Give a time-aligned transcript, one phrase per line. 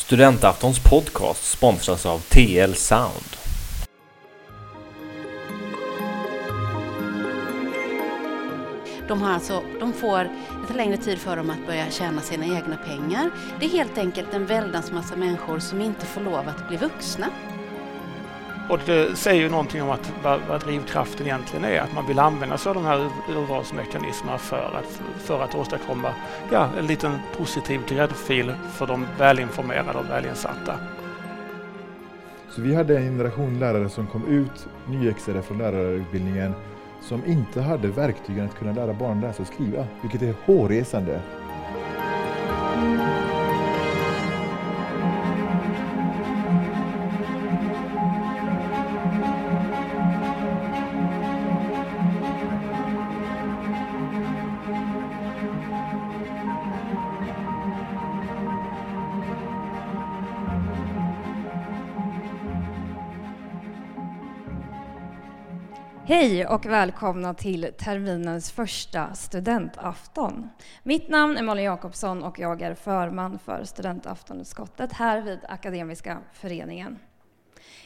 [0.00, 3.36] Studentaftons podcast sponsras av TL Sound.
[9.08, 12.76] De, har alltså, de får lite längre tid för dem att börja tjäna sina egna
[12.76, 13.30] pengar.
[13.60, 17.26] Det är helt enkelt en väldans massa människor som inte får lov att bli vuxna.
[18.70, 22.18] Och det säger ju någonting om att vad, vad drivkraften egentligen är, att man vill
[22.18, 26.14] använda sig av de här urvalsmekanismerna för att, för att åstadkomma
[26.52, 30.74] ja, en liten positiv gräddfil för de välinformerade och välinsatta.
[32.50, 36.54] Så vi hade en generation lärare som kom ut nyexade från lärarutbildningen
[37.00, 41.20] som inte hade verktygen att kunna lära barn läsa och skriva, vilket är hårresande.
[66.20, 70.50] Hej och välkomna till terminens första studentafton.
[70.82, 76.98] Mitt namn är Malin Jakobsson och jag är förman för studentaftonutskottet här vid Akademiska föreningen.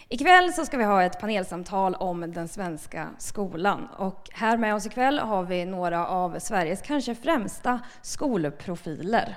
[0.08, 3.88] Ikväll så ska vi ha ett panelsamtal om den svenska skolan.
[3.98, 9.36] Och här med oss ikväll har vi några av Sveriges kanske främsta skolprofiler.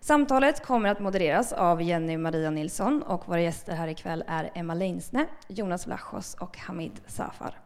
[0.00, 4.74] Samtalet kommer att modereras av Jenny Maria Nilsson och våra gäster här ikväll är Emma
[4.74, 7.65] Leinsne, Jonas Vlachos och Hamid Safar.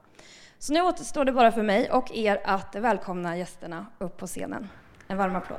[0.63, 4.69] Så nu återstår det bara för mig och er att välkomna gästerna upp på scenen.
[5.09, 5.59] En varm applåd.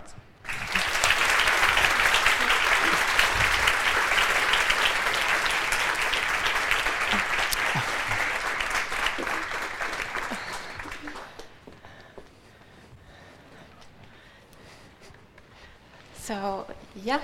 [16.16, 16.64] Så,
[16.94, 17.20] ja.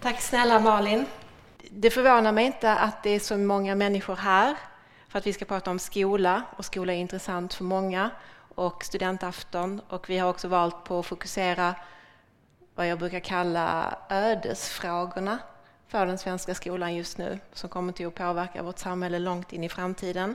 [0.00, 1.06] Tack snälla Malin.
[1.70, 4.56] Det förvånar mig inte att det är så många människor här
[5.10, 8.10] för att vi ska prata om skola och skola är intressant för många
[8.54, 11.74] och studentafton och vi har också valt på att fokusera
[12.74, 15.38] vad jag brukar kalla ödesfrågorna
[15.88, 19.64] för den svenska skolan just nu som kommer till att påverka vårt samhälle långt in
[19.64, 20.34] i framtiden.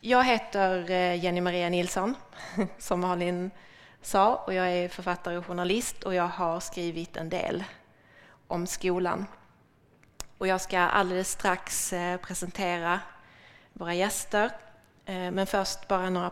[0.00, 2.14] Jag heter eh, Jenny Maria Nilsson,
[2.78, 3.50] som Malin
[4.02, 7.64] sa, och jag är författare och journalist och jag har skrivit en del
[8.48, 9.26] om skolan.
[10.38, 13.00] Och jag ska alldeles strax eh, presentera
[13.72, 14.50] våra gäster.
[15.04, 16.30] Eh, men först bara några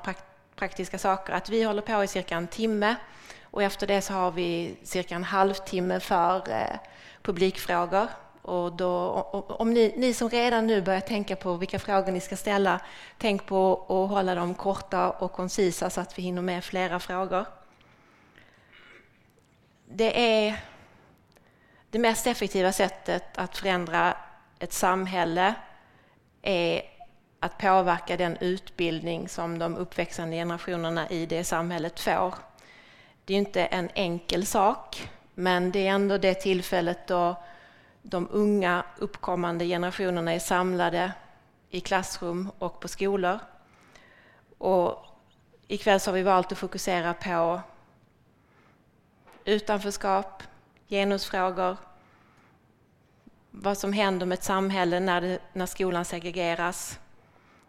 [0.56, 1.32] praktiska saker.
[1.32, 2.96] Att vi håller på i cirka en timme
[3.42, 6.76] och efter det så har vi cirka en halvtimme för eh,
[7.22, 8.08] publikfrågor.
[8.42, 9.10] Och då,
[9.48, 12.80] om ni, ni, som redan nu börjar tänka på vilka frågor ni ska ställa,
[13.18, 17.44] tänk på att hålla dem korta och koncisa så att vi hinner med flera frågor.
[19.84, 20.60] Det är
[21.90, 24.16] det mest effektiva sättet att förändra
[24.58, 25.54] ett samhälle
[26.42, 26.82] är
[27.40, 32.34] att påverka den utbildning som de uppväxande generationerna i det samhället får.
[33.24, 37.36] Det är inte en enkel sak, men det är ändå det tillfället då
[38.02, 41.12] de unga uppkommande generationerna är samlade
[41.70, 43.38] i klassrum och på skolor.
[44.58, 45.06] Och
[45.68, 47.60] ikväll så har vi valt att fokusera på
[49.44, 50.42] utanförskap,
[50.88, 51.76] genusfrågor,
[53.50, 56.98] vad som händer med ett samhälle när, det, när skolan segregeras,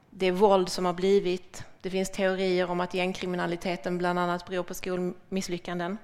[0.09, 1.63] det våld som har blivit.
[1.81, 5.97] Det finns teorier om att gängkriminaliteten bland annat beror på skolmisslyckanden.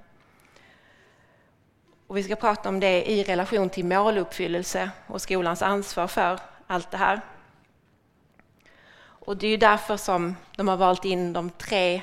[2.06, 6.90] Och vi ska prata om det i relation till måluppfyllelse och skolans ansvar för allt
[6.90, 7.20] det här.
[8.96, 12.02] Och det är därför som de har valt in de tre,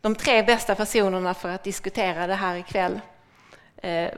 [0.00, 3.00] de tre bästa personerna för att diskutera det här ikväll.
[3.82, 4.10] Eh,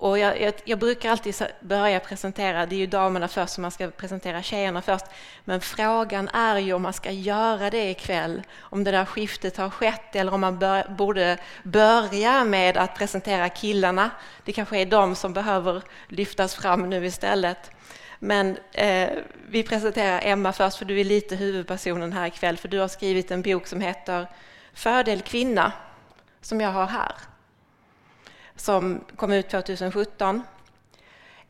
[0.00, 3.70] och jag, jag, jag, brukar alltid börja presentera, det är ju damerna först som man
[3.70, 5.04] ska presentera tjejerna först.
[5.44, 9.70] Men frågan är ju om man ska göra det ikväll, om det där skiftet har
[9.70, 14.10] skett eller om man bör, borde börja med att presentera killarna.
[14.44, 17.70] Det kanske är de som behöver lyftas fram nu istället.
[18.18, 19.08] Men eh,
[19.48, 23.30] vi presenterar Emma först, för du är lite huvudpersonen här ikväll, för du har skrivit
[23.30, 24.26] en bok som heter
[24.74, 25.72] Fördel kvinna,
[26.40, 27.12] som jag har här
[28.60, 30.42] som kom ut 2017.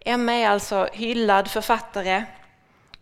[0.01, 2.25] Emma är alltså hyllad författare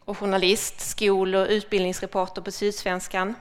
[0.05, 3.35] och journalist, skol och utbildningsreporter på Sydsvenskan.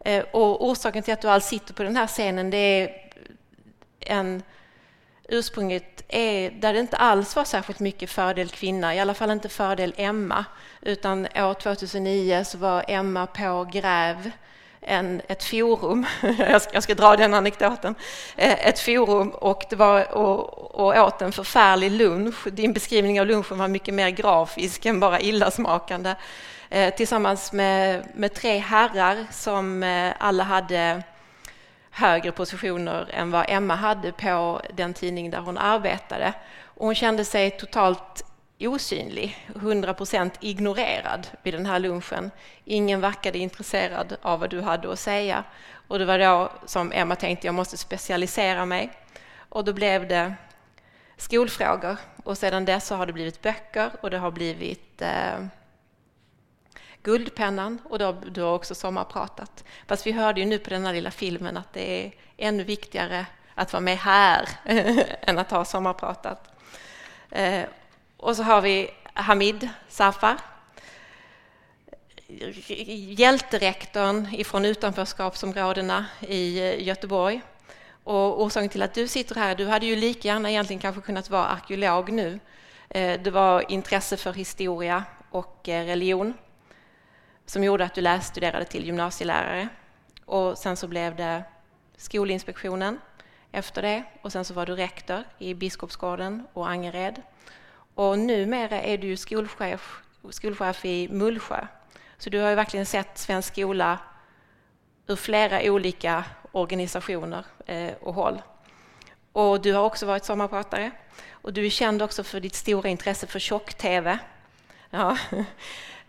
[0.00, 2.90] Eh, och orsaken till att du alls sitter på den här scenen det är
[4.00, 4.42] en
[5.28, 9.48] ursprunget är där det inte alls var särskilt mycket fördel kvinna, i alla fall inte
[9.48, 10.44] fördel Emma.
[10.82, 14.30] Utan år 2009 så var Emma på Gräv
[14.80, 16.06] en, ett forum,
[16.38, 17.94] jag ska, jag ska dra den anekdoten,
[18.36, 22.48] eh, ett forum och, det var, och, och åt en förfärlig lunch.
[22.52, 26.14] Din beskrivning av lunchen var mycket mer grafisk än bara illasmakande.
[26.70, 31.02] Eh, tillsammans med, med tre herrar som eh, alla hade
[31.90, 36.32] högre positioner än vad Emma hade på den tidning där hon arbetade.
[36.64, 38.24] Och hon kände sig totalt
[38.66, 42.30] osynlig, 100% ignorerad vid den här lunchen.
[42.64, 45.44] Ingen verkade intresserad av vad du hade att säga.
[45.88, 48.90] Och det var då som Emma tänkte jag måste specialisera mig.
[49.48, 50.34] Och då blev det
[51.16, 51.96] skolfrågor.
[52.24, 55.44] Och sedan dess så har det blivit böcker och det har blivit eh,
[57.02, 59.64] Guldpennan och då, du har också sommarpratat.
[59.86, 63.26] Fast vi hörde ju nu på den här lilla filmen att det är ännu viktigare
[63.54, 64.48] att vara med här
[65.20, 66.48] än att ha sommarpratat.
[67.30, 67.64] Eh,
[68.18, 70.36] och så har vi Hamid Safar,
[73.18, 77.40] hjälterektorn ifrån utanförskapsområdena i eh, Göteborg.
[78.04, 81.30] Och orsaken till att du sitter här, du hade ju lika gärna egentligen kanske kunnat
[81.30, 82.40] vara arkeolog nu.
[82.88, 86.34] Eh, det var intresse för historia och eh, religion
[87.46, 89.68] som gjorde att du lässtuderade till gymnasielärare.
[90.24, 91.42] Och sen så blev det
[91.96, 92.98] Skolinspektionen
[93.52, 97.22] efter det och sen så var du rektor i Biskopsgården och Angered.
[97.98, 100.00] Och numera är du skolchef,
[100.30, 101.66] skolchef i Mullsjö.
[102.18, 103.98] Så du har ju verkligen sett svensk skola
[105.06, 108.42] ur flera olika organisationer eh, och håll.
[109.32, 110.90] Och du har också varit sommarpratare
[111.30, 114.18] och du är känd också för ditt stora intresse för tjock-tv.
[114.90, 115.18] Ja.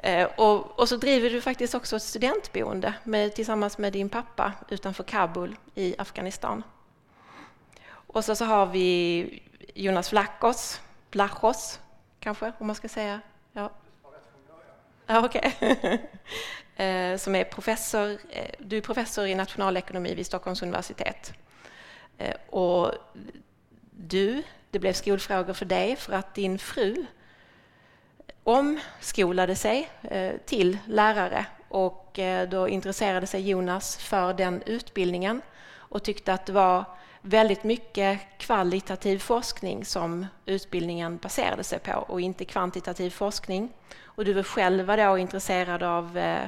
[0.01, 4.53] Eh, och, och, så driver du faktiskt också ett studentboende med, tillsammans med din pappa
[4.69, 6.63] utanför Kabul i Afghanistan.
[7.91, 9.43] Och så, så har vi
[9.75, 11.79] Jonas Vlachos, Blachos,
[12.19, 13.21] kanske, om man ska säga.
[13.53, 13.71] Ja.
[15.05, 15.51] Ja, okay.
[16.75, 21.33] Eh, som är professor, eh, du är professor i nationalekonomi vid Stockholms universitet.
[22.17, 22.93] Eh, och
[23.91, 27.05] du, det blev skolfrågor för dig för att din fru
[28.43, 35.41] omskolade sig eh, till lärare och eh, då intresserade sig Jonas för den utbildningen
[35.71, 36.85] och tyckte att det var
[37.21, 43.69] väldigt mycket kvalitativ forskning som utbildningen baserade sig på och inte kvantitativ forskning.
[44.03, 46.47] Och du var själv då intresserad av eh,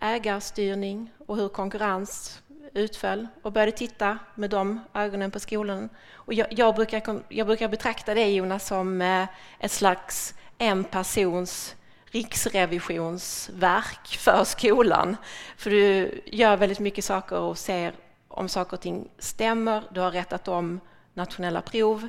[0.00, 2.42] ägarstyrning och hur konkurrens
[2.74, 5.88] utföll och började titta med de ögonen på skolan.
[6.12, 9.26] Och jag, jag, brukar, jag brukar betrakta dig Jonas som eh,
[9.58, 15.16] ett slags en persons riksrevisionsverk för skolan.
[15.56, 17.92] För du gör väldigt mycket saker och ser
[18.30, 19.82] om saker och ting stämmer.
[19.90, 20.80] Du har rättat om
[21.14, 22.08] nationella prov.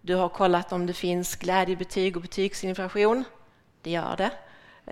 [0.00, 3.24] Du har kollat om det finns glädjebetyg och betygsinflation.
[3.82, 4.30] Det gör det.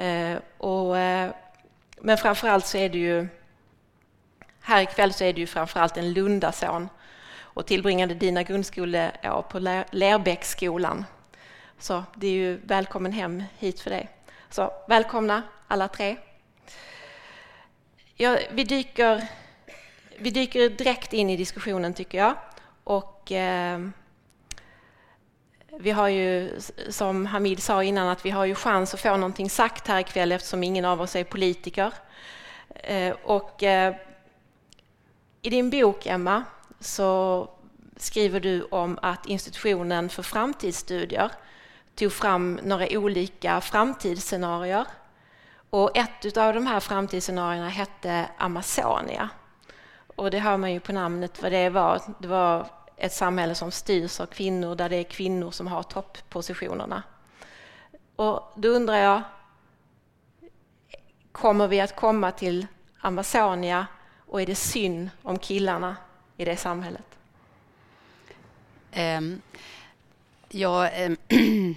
[0.05, 1.31] Eh, och, eh,
[2.01, 3.29] men framförallt så är det ju
[4.61, 6.89] här ikväll så är du ju framförallt en Lundason
[7.41, 9.59] och tillbringade dina grundskoleår på
[9.91, 11.05] Lerbäcksskolan.
[11.79, 14.09] Så det är ju välkommen hem hit för dig.
[14.51, 16.17] Så välkomna alla tre.
[18.15, 19.27] Ja, vi, dyker,
[20.23, 22.35] vi dyker direkt in i diskussionen tycker jag.
[22.85, 23.81] Och, eh,
[25.79, 29.51] vi har ju, som Hamid sa innan, att vi har ju chans att få någonting
[29.51, 31.93] sagt här ikväll eftersom ingen av oss är politiker.
[32.75, 33.95] Eh, och eh,
[35.43, 36.45] i din bok, Emma,
[36.81, 37.49] så
[37.97, 41.31] skriver du om att institutionen för framtidsstudier
[41.95, 44.87] tog fram några olika framtidsscenarier.
[45.71, 49.31] Och ett av de här framtidsscenarierna hette Amazonia.
[50.17, 52.03] Och det hör man ju på namnet vad det var.
[52.19, 52.67] Det var
[52.97, 57.03] ett samhälle som styrs av kvinnor, där det är kvinnor som har topppositionerna.
[58.17, 59.23] Och då undrar jag,
[61.33, 62.67] kommer vi att komma till
[63.01, 63.87] Amazonia
[64.27, 65.97] och är det synd om killarna
[66.37, 67.05] i det samhället?
[68.97, 69.43] Um,
[70.49, 71.17] ja, um,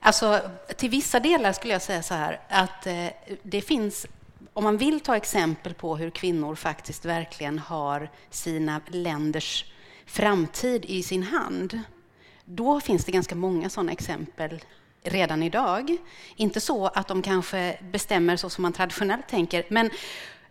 [0.00, 0.40] alltså
[0.76, 3.08] till vissa delar skulle jag säga så här att uh,
[3.42, 4.06] det finns
[4.52, 9.64] om man vill ta exempel på hur kvinnor faktiskt verkligen har sina länders
[10.06, 11.80] framtid i sin hand,
[12.44, 14.60] då finns det ganska många sådana exempel
[15.02, 15.96] redan idag.
[16.36, 19.90] Inte så att de kanske bestämmer så som man traditionellt tänker, men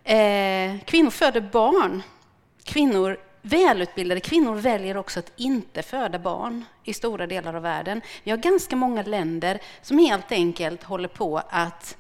[0.04, 2.04] Eh, kvinnor föder barn.
[2.64, 8.02] Kvinnor, välutbildade kvinnor väljer också att inte föda barn i stora delar av världen.
[8.24, 11.98] Vi har ganska många länder som helt enkelt håller på att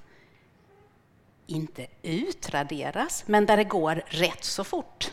[1.54, 5.12] inte utraderas, men där det går rätt så fort.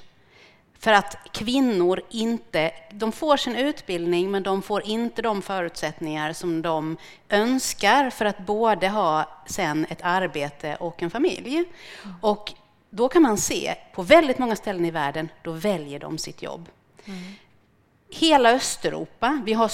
[0.78, 6.62] För att kvinnor inte, de får sin utbildning men de får inte de förutsättningar som
[6.62, 6.96] de
[7.28, 11.64] önskar för att både ha sen ett arbete och en familj.
[12.20, 12.52] Och
[12.90, 16.68] då kan man se på väldigt många ställen i världen, då väljer de sitt jobb.
[17.04, 17.34] Mm
[18.10, 19.42] hela Östeuropa.
[19.44, 19.70] Vi har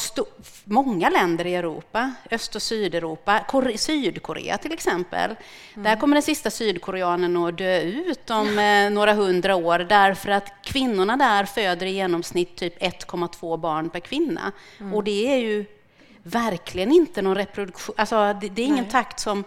[0.65, 3.41] många länder i Europa, Öst och Sydeuropa.
[3.49, 5.31] Kor Sydkorea till exempel.
[5.75, 5.85] Mm.
[5.85, 10.53] Där kommer den sista sydkoreanen att dö ut om eh, några hundra år därför att
[10.63, 14.53] kvinnorna där föder i genomsnitt typ 1,2 barn per kvinna.
[14.81, 14.95] Mm.
[14.95, 15.65] Och det är ju
[16.23, 18.93] verkligen inte någon reproduktion, alltså det, det är ingen Nej.
[18.93, 19.45] takt som...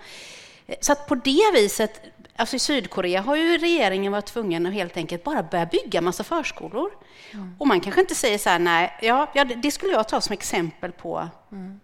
[0.82, 2.02] Så att på det viset
[2.40, 6.24] Alltså I Sydkorea har ju regeringen varit tvungen att helt enkelt bara börja bygga massa
[6.24, 6.92] förskolor.
[7.32, 7.56] Mm.
[7.60, 10.34] Och man kanske inte säger så här, nej, ja, ja, det skulle jag ta som
[10.34, 11.80] exempel på mm.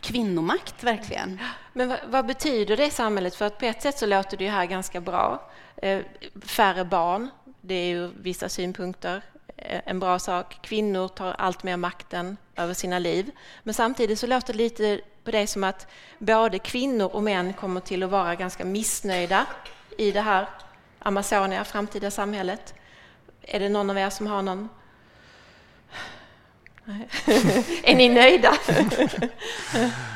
[0.00, 1.40] kvinnomakt, verkligen.
[1.72, 3.34] Men vad, vad, betyder det i samhället?
[3.34, 5.50] För att på ett sätt så låter det ju här ganska bra.
[5.76, 6.00] Eh,
[6.42, 9.22] färre barn, det är ju vissa synpunkter
[9.56, 10.58] eh, en bra sak.
[10.62, 13.30] Kvinnor tar allt mer makten över sina liv.
[13.62, 15.86] Men samtidigt så låter det lite på det som att
[16.18, 19.46] både kvinnor och män kommer till att vara ganska missnöjda
[19.98, 20.48] i det här
[20.98, 22.74] Amazonia, framtida samhället.
[23.42, 24.68] Är det någon av er som har någon?
[27.82, 28.56] är ni nöjda?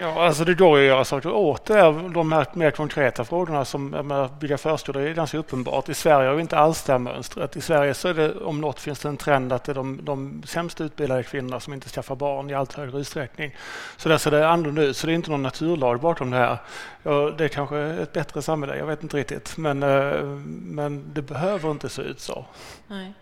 [0.00, 1.80] Ja, alltså det går ju att göra saker åt det.
[2.14, 5.88] De här mer konkreta frågorna som att bygga förskolor är ganska uppenbart.
[5.88, 7.56] I Sverige har vi inte alls det här mönstret.
[7.56, 10.00] I Sverige så är det om något finns det en trend att det är de,
[10.02, 13.56] de sämst utbildade kvinnorna som inte skaffar barn i allt högre utsträckning.
[13.96, 14.96] Så där ser det annorlunda ut.
[14.96, 16.58] Så det är inte någon naturlag bakom det här.
[17.02, 19.56] Ja, det är kanske ett bättre samhälle, jag vet inte riktigt.
[19.56, 20.22] Men, eh,
[20.62, 22.44] men det behöver inte se ut så.
[22.86, 23.12] Nej.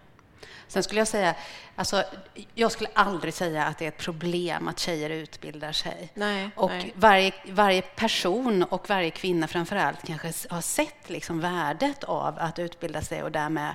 [0.72, 1.34] Sen skulle jag säga,
[1.76, 2.04] alltså,
[2.54, 6.10] jag skulle aldrig säga att det är ett problem att tjejer utbildar sig.
[6.14, 6.92] Nej, och nej.
[6.96, 12.58] Varje, varje person och varje kvinna framför allt kanske har sett liksom värdet av att
[12.58, 13.74] utbilda sig och därmed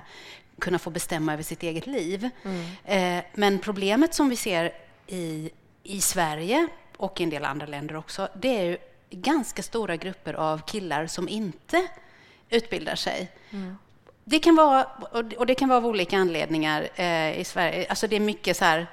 [0.58, 2.30] kunna få bestämma över sitt eget liv.
[2.44, 3.18] Mm.
[3.18, 4.72] Eh, men problemet som vi ser
[5.06, 5.50] i,
[5.82, 8.78] i Sverige och i en del andra länder också, det är ju
[9.10, 11.88] ganska stora grupper av killar som inte
[12.50, 13.30] utbildar sig.
[13.50, 13.76] Mm.
[14.30, 14.86] Det kan vara,
[15.38, 17.86] och det kan vara av olika anledningar eh, i Sverige.
[17.88, 18.86] Alltså det är mycket så här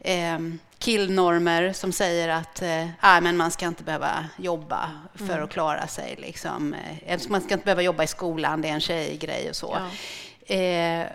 [0.00, 0.38] eh,
[0.78, 5.44] killnormer som säger att eh, ah, men man ska inte behöva jobba för mm.
[5.44, 6.16] att klara sig.
[6.18, 6.74] Liksom.
[7.06, 9.78] Eh, man ska inte behöva jobba i skolan, det är en tjejgrej och så.
[10.46, 10.54] Ja.
[10.54, 11.06] Eh,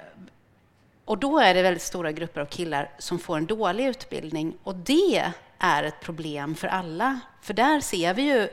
[1.05, 4.75] och då är det väldigt stora grupper av killar som får en dålig utbildning och
[4.75, 7.19] det är ett problem för alla.
[7.41, 8.49] För där ser vi ju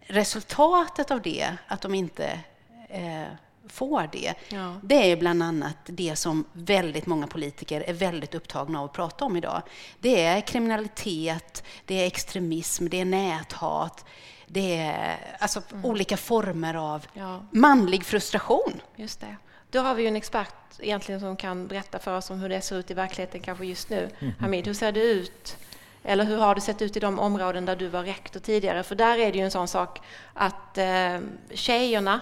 [0.00, 2.40] resultatet av det, att de inte
[2.88, 3.28] eh,
[3.70, 4.34] får det.
[4.48, 4.74] Ja.
[4.82, 9.24] Det är bland annat det som väldigt många politiker är väldigt upptagna av att prata
[9.24, 9.62] om idag.
[10.00, 14.04] Det är kriminalitet, det är extremism, det är näthat,
[14.46, 15.84] det är alltså mm.
[15.84, 17.42] olika former av ja.
[17.50, 18.80] manlig frustration.
[18.96, 19.36] Just det.
[19.70, 22.60] Då har vi ju en expert egentligen som kan berätta för oss om hur det
[22.60, 24.10] ser ut i verkligheten kanske just nu.
[24.18, 24.34] Mm.
[24.38, 25.56] Hamid, hur ser det ut?
[26.02, 28.82] Eller hur har det sett ut i de områden där du var rektor tidigare?
[28.82, 30.00] För där är det ju en sån sak
[30.34, 31.18] att eh,
[31.54, 32.20] tjejerna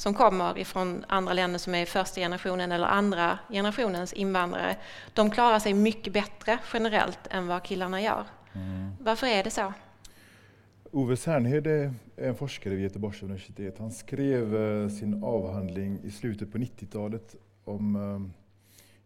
[0.00, 4.76] som kommer ifrån andra länder som är första generationen eller andra generationens invandrare,
[5.14, 8.24] de klarar sig mycket bättre generellt än vad killarna gör.
[8.52, 8.90] Mm.
[9.00, 9.72] Varför är det så?
[10.90, 13.78] Ove Sernhed är en forskare vid Göteborgs universitet.
[13.78, 18.32] Han skrev eh, sin avhandling i slutet på 90-talet om, eh,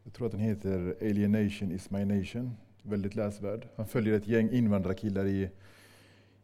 [0.05, 3.69] jag tror att den heter Alienation is my nation, väldigt läsvärd.
[3.77, 5.51] Han följer ett gäng invandrarkillar i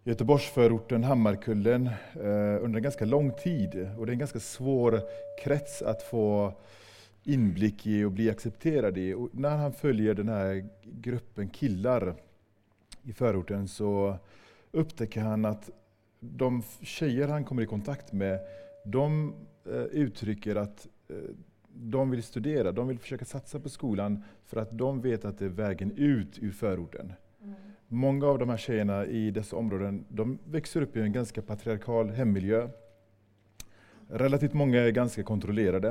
[0.04, 3.90] Göteborgsförorten Hammarkullen eh, under en ganska lång tid.
[3.98, 5.00] Och det är en ganska svår
[5.42, 6.52] krets att få
[7.24, 9.14] inblick i och bli accepterad i.
[9.14, 12.14] Och när han följer den här gruppen killar
[13.02, 14.16] i förorten så
[14.70, 15.70] upptäcker han att
[16.20, 18.40] de tjejer han kommer i kontakt med,
[18.84, 19.34] de
[19.66, 21.16] eh, uttrycker att eh,
[21.74, 25.44] de vill studera, de vill försöka satsa på skolan för att de vet att det
[25.44, 27.12] är vägen ut ur förorten.
[27.92, 32.10] Många av de här tjejerna i dessa områden de växer upp i en ganska patriarkal
[32.10, 32.68] hemmiljö.
[34.08, 35.88] Relativt många är ganska kontrollerade.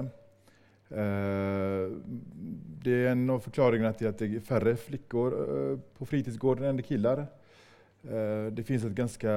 [0.90, 1.92] Eh,
[2.84, 6.84] det är en av förklaringarna till att det är färre flickor eh, på fritidsgården än
[6.84, 7.18] killar.
[8.04, 9.32] Eh, det finns ett ganska,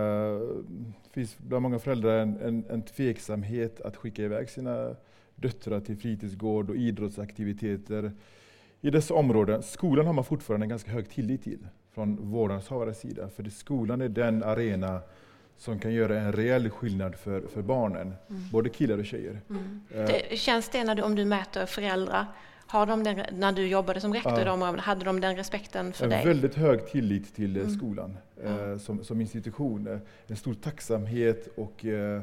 [1.10, 4.96] finns bland många föräldrar en, en, en tveksamhet att skicka iväg sina
[5.34, 8.12] döttrar till fritidsgård och idrottsaktiviteter
[8.80, 9.62] i dessa områden.
[9.62, 13.28] Skolan har man fortfarande en ganska hög tillit till från vårdnadshavares sida.
[13.36, 15.00] För skolan är den arena
[15.56, 18.42] som kan göra en reell skillnad för, för barnen, mm.
[18.52, 19.40] både killar och tjejer.
[19.50, 19.80] Mm.
[19.94, 22.26] Uh, det, känns det när du, om du mäter föräldrar,
[22.66, 26.04] har de den, när du jobbade som rektor i de hade de den respekten för
[26.04, 26.26] en dig?
[26.26, 27.70] Väldigt hög tillit till mm.
[27.70, 30.00] skolan uh, som, som institution.
[30.26, 32.22] En stor tacksamhet och Eh,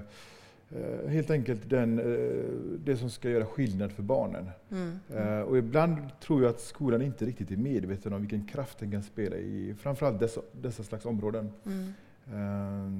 [1.07, 2.45] helt enkelt den, eh,
[2.85, 4.49] det som ska göra skillnad för barnen.
[4.71, 4.99] Mm.
[5.15, 8.91] Eh, och ibland tror jag att skolan inte riktigt är medveten om vilken kraft den
[8.91, 11.51] kan spela i framförallt dessa, dessa slags områden.
[11.65, 11.93] Mm.
[12.33, 12.99] Uh,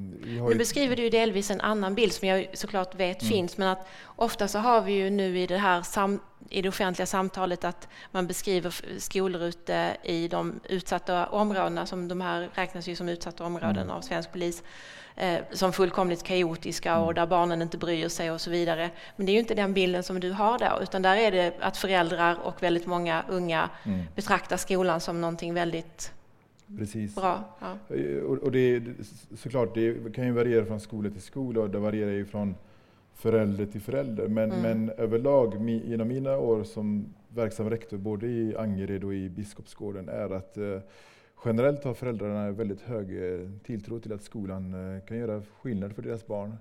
[0.50, 3.32] nu beskriver du ju delvis en annan bild som jag såklart vet mm.
[3.32, 6.20] finns, men att ofta så har vi ju nu i det här sam,
[6.50, 12.22] i det offentliga samtalet att man beskriver skolor ute i de utsatta områdena, som de
[12.22, 13.90] här räknas ju som utsatta områden mm.
[13.90, 14.64] av svensk polis,
[15.16, 17.16] eh, som fullkomligt kaotiska och mm.
[17.16, 18.90] där barnen inte bryr sig och så vidare.
[19.16, 21.54] Men det är ju inte den bilden som du har där, utan där är det
[21.60, 24.06] att föräldrar och väldigt många unga mm.
[24.16, 26.14] betraktar skolan som någonting väldigt
[26.78, 27.16] Precis.
[27.16, 27.58] Bra.
[27.60, 27.96] Ja.
[27.96, 28.84] Eh, och, och det,
[29.36, 32.56] såklart, det kan ju variera från skola till skola och det varierar ju från
[33.14, 34.28] förälder till förälder.
[34.28, 34.62] Men, mm.
[34.62, 40.30] men överlag genom mina år som verksam rektor både i Angered och i Biskopsgården är
[40.30, 40.80] att eh,
[41.46, 46.02] generellt har föräldrarna väldigt hög eh, tilltro till att skolan eh, kan göra skillnad för
[46.02, 46.56] deras barn.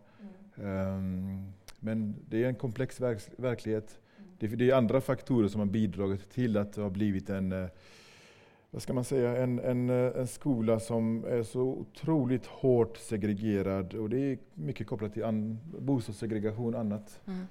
[0.58, 0.96] Mm.
[0.96, 3.98] Um, men det är en komplex verk verklighet.
[4.18, 4.30] Mm.
[4.38, 7.68] Det, det, är andra faktorer som har bidragit till att det har blivit en eh,
[8.70, 13.94] vad ska man säga, en, en, eh, en skola som är så otroligt hårt segregerad
[13.94, 17.20] och det är mycket kopplat till an, bostadssegregation och annat.
[17.26, 17.46] Mm.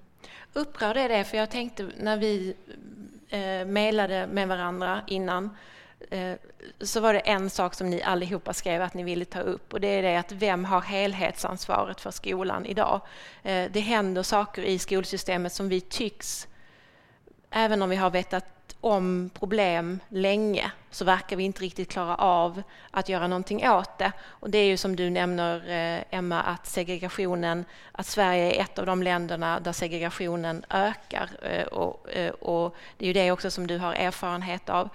[0.53, 2.55] Upprörd är det, för jag tänkte när vi
[3.29, 5.49] eh, mejlade med varandra innan
[6.09, 6.33] eh,
[6.79, 9.79] så var det en sak som ni allihopa skrev att ni ville ta upp och
[9.79, 13.01] det är det att vem har helhetsansvaret för skolan idag?
[13.43, 16.47] Eh, det händer saker i skolsystemet som vi tycks,
[17.49, 18.45] även om vi har vetat
[18.91, 24.11] om problem länge så verkar vi inte riktigt klara av att göra någonting åt det.
[24.25, 28.79] Och det är ju som du nämner eh, Emma att segregationen, att Sverige är ett
[28.79, 33.51] av de länderna där segregationen ökar eh, och, eh, och det är ju det också
[33.51, 34.89] som du har erfarenhet av.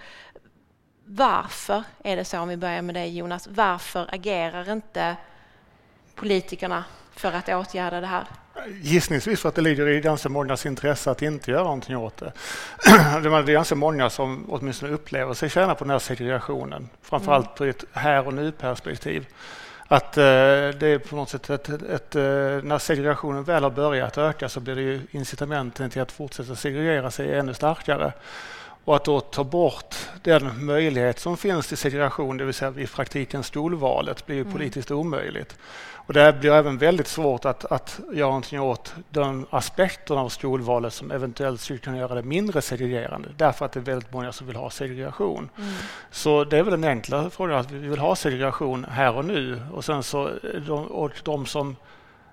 [1.05, 5.17] Varför är det så, om vi börjar med dig Jonas, varför agerar inte
[6.15, 6.85] politikerna
[7.17, 8.25] för att åtgärda det här?
[8.81, 12.33] Gissningsvis för att det ligger i ganska mångas intresse att inte göra någonting åt det.
[13.23, 17.57] Det är ganska många som åtminstone upplever sig tjäna på den här segregationen, framförallt mm.
[17.57, 19.27] på ett här och nu-perspektiv.
[19.89, 22.23] Att eh, det är på något sätt ett, ett, ett, eh,
[22.63, 27.11] när segregationen väl har börjat öka så blir det ju incitamenten till att fortsätta segregera
[27.11, 28.13] sig ännu starkare.
[28.85, 32.87] Och att då ta bort den möjlighet som finns till segregation, det vill säga i
[32.87, 34.53] praktiken skolvalet, blir ju mm.
[34.53, 35.57] politiskt omöjligt.
[36.07, 40.93] Och det blir även väldigt svårt att, att göra någonting åt de aspekterna av skolvalet
[40.93, 44.47] som eventuellt skulle kunna göra det mindre segregerande därför att det är väldigt många som
[44.47, 45.49] vill ha segregation.
[45.59, 45.73] Mm.
[46.11, 49.63] Så det är väl den enkla frågan, att vi vill ha segregation här och nu
[49.73, 50.31] och sen så
[50.91, 51.77] och de som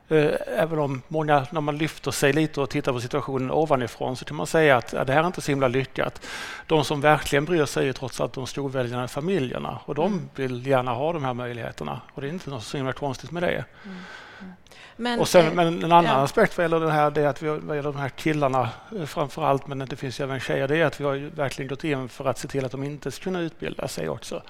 [0.09, 4.37] även om många, när man lyfter sig lite och tittar på situationen ovanifrån så kan
[4.37, 6.25] man säga att ja, det här är inte så himla lyckat.
[6.67, 10.29] De som verkligen bryr sig är trots allt de storväljande familjerna och de mm.
[10.35, 13.43] vill gärna ha de här möjligheterna och det är inte något så himla konstigt med
[13.43, 13.49] det.
[13.49, 13.97] Mm.
[14.39, 14.53] Mm.
[14.95, 16.11] Men, och sen, eh, men en annan ja.
[16.11, 18.69] aspekt vad gäller, det här, det är att vi har, vad gäller de här killarna
[18.97, 21.83] eh, framför allt, men det finns även tjejer, det är att vi har verkligen gått
[21.83, 24.41] in för att se till att de inte ska kunna utbilda sig också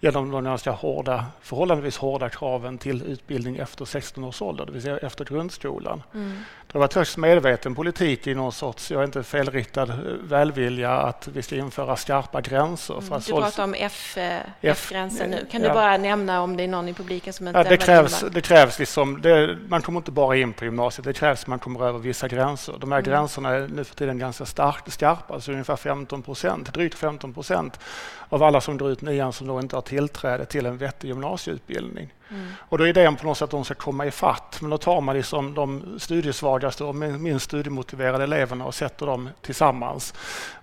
[0.00, 4.82] genom de ganska hårda, förhållandevis hårda kraven till utbildning efter 16 års ålder, det vill
[4.82, 6.02] säga efter grundskolan.
[6.14, 6.38] Mm.
[6.72, 9.88] Det varit högst medveten politik i någon sorts, jag är inte felriktad eh,
[10.22, 12.94] välvilja att vi ska införa skarpa gränser.
[12.94, 13.20] Mm.
[13.26, 15.46] du pratar om F-gränsen F, nu.
[15.50, 15.68] Kan ja.
[15.68, 18.40] du bara nämna om det är någon i publiken som inte ja, det, krävs, det
[18.40, 21.86] krävs liksom, det, man kommer inte bara in på gymnasiet, det krävs att man kommer
[21.86, 22.74] över vissa gränser.
[22.80, 23.10] De här mm.
[23.10, 27.80] gränserna är nu för tiden ganska stark, skarpa, alltså ungefär 15 procent, drygt 15 procent
[28.28, 32.14] av alla som går ut nian som då inte har tillträde till en vettig gymnasieutbildning.
[32.30, 32.46] Mm.
[32.58, 34.58] Och då är idén på något sätt att de ska komma ifatt.
[34.60, 40.14] Men då tar man liksom de studiesvagaste och minst studiemotiverade eleverna och sätter dem tillsammans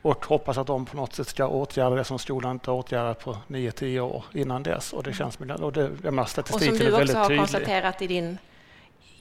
[0.01, 3.37] och hoppas att de på något sätt ska åtgärda det som skolan inte åtgärdat på
[3.47, 4.93] 9-10 år innan dess.
[4.93, 7.39] Och det känns och det, det statistiken och som du också har tydlig.
[7.39, 8.37] konstaterat i din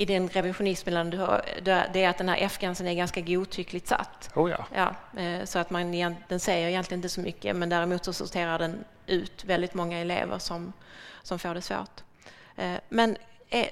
[0.03, 1.45] i din revisionism, du har,
[1.93, 4.31] det är att den här F-gränsen är ganska godtyckligt satt.
[4.35, 4.67] Oh ja.
[4.75, 5.93] Ja, eh, så att man,
[6.29, 10.39] den säger egentligen inte så mycket, men däremot så sorterar den ut väldigt många elever
[10.39, 10.73] som,
[11.23, 12.01] som får det svårt.
[12.57, 13.17] Eh, men
[13.51, 13.71] är,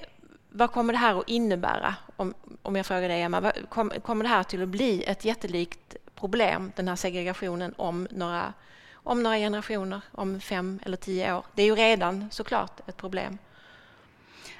[0.49, 1.95] vad kommer det här att innebära?
[2.15, 6.71] Om, om jag frågar dig, Emma, kommer det här till att bli ett jättelikt problem,
[6.75, 8.53] den här segregationen, om några,
[8.93, 11.45] om några generationer, om fem eller tio år?
[11.55, 13.37] Det är ju redan såklart ett problem.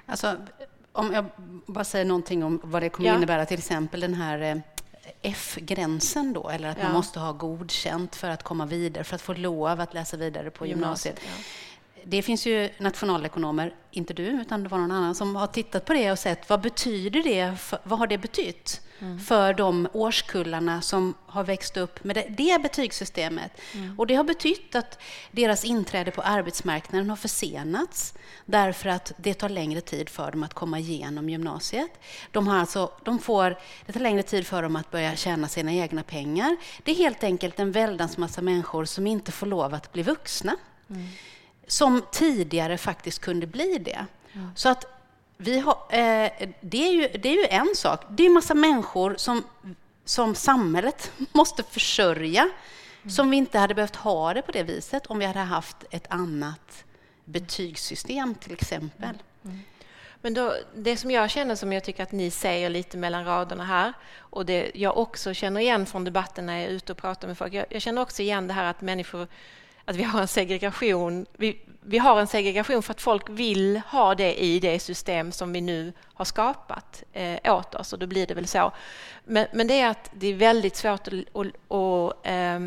[0.06, 0.38] Alltså,
[0.92, 1.26] om jag
[1.66, 3.16] bara säger någonting om vad det kommer ja.
[3.16, 4.58] innebära, till exempel den här eh,
[5.22, 6.84] F-gränsen då, eller att ja.
[6.84, 10.52] man måste ha godkänt för att komma vidare, för att få lov att läsa vidare
[10.52, 11.20] på gymnasiet.
[11.24, 11.48] gymnasiet.
[11.96, 12.02] Ja.
[12.04, 15.94] Det finns ju nationalekonomer, inte du, utan det var någon annan, som har tittat på
[15.94, 18.82] det och sett vad betyder det, för, vad har det betytt?
[19.02, 19.20] Mm.
[19.20, 23.52] för de årskullarna som har växt upp med det, det betygssystemet.
[23.74, 24.00] Mm.
[24.00, 25.00] Och det har betytt att
[25.32, 28.14] deras inträde på arbetsmarknaden har försenats
[28.46, 31.92] därför att det tar längre tid för dem att komma igenom gymnasiet.
[32.32, 35.74] De, har alltså, de får, det tar längre tid för dem att börja tjäna sina
[35.74, 36.58] egna pengar.
[36.84, 40.56] Det är helt enkelt en väldans massa människor som inte får lov att bli vuxna.
[40.90, 41.08] Mm.
[41.68, 44.06] Som tidigare faktiskt kunde bli det.
[44.56, 45.01] Så att
[45.42, 48.02] vi har, eh, det, är ju, det är ju en sak.
[48.10, 49.44] Det är en massa människor som,
[50.06, 53.10] som samhället måste försörja, mm.
[53.10, 56.06] som vi inte hade behövt ha det på det viset om vi hade haft ett
[56.10, 56.84] annat
[57.26, 59.04] betygssystem till exempel.
[59.04, 59.20] Mm.
[59.44, 59.60] mm.
[60.22, 63.66] Men då, det som jag känner som jag tycker att ni säger lite mellan raderna
[63.66, 67.28] här och det jag också känner igen från debatten när jag är ute och pratar
[67.28, 67.54] med folk.
[67.54, 69.28] Jag, jag känner också igen det här att människor,
[69.86, 71.26] att vi har en segregation.
[71.38, 75.54] Vi, vi har en segregation för att folk vill ha det i det system som
[75.54, 78.72] vi nu har skapat eh, åt oss och då blir det väl så.
[79.24, 82.60] Men, men det är att det är väldigt svårt att, att, att eh,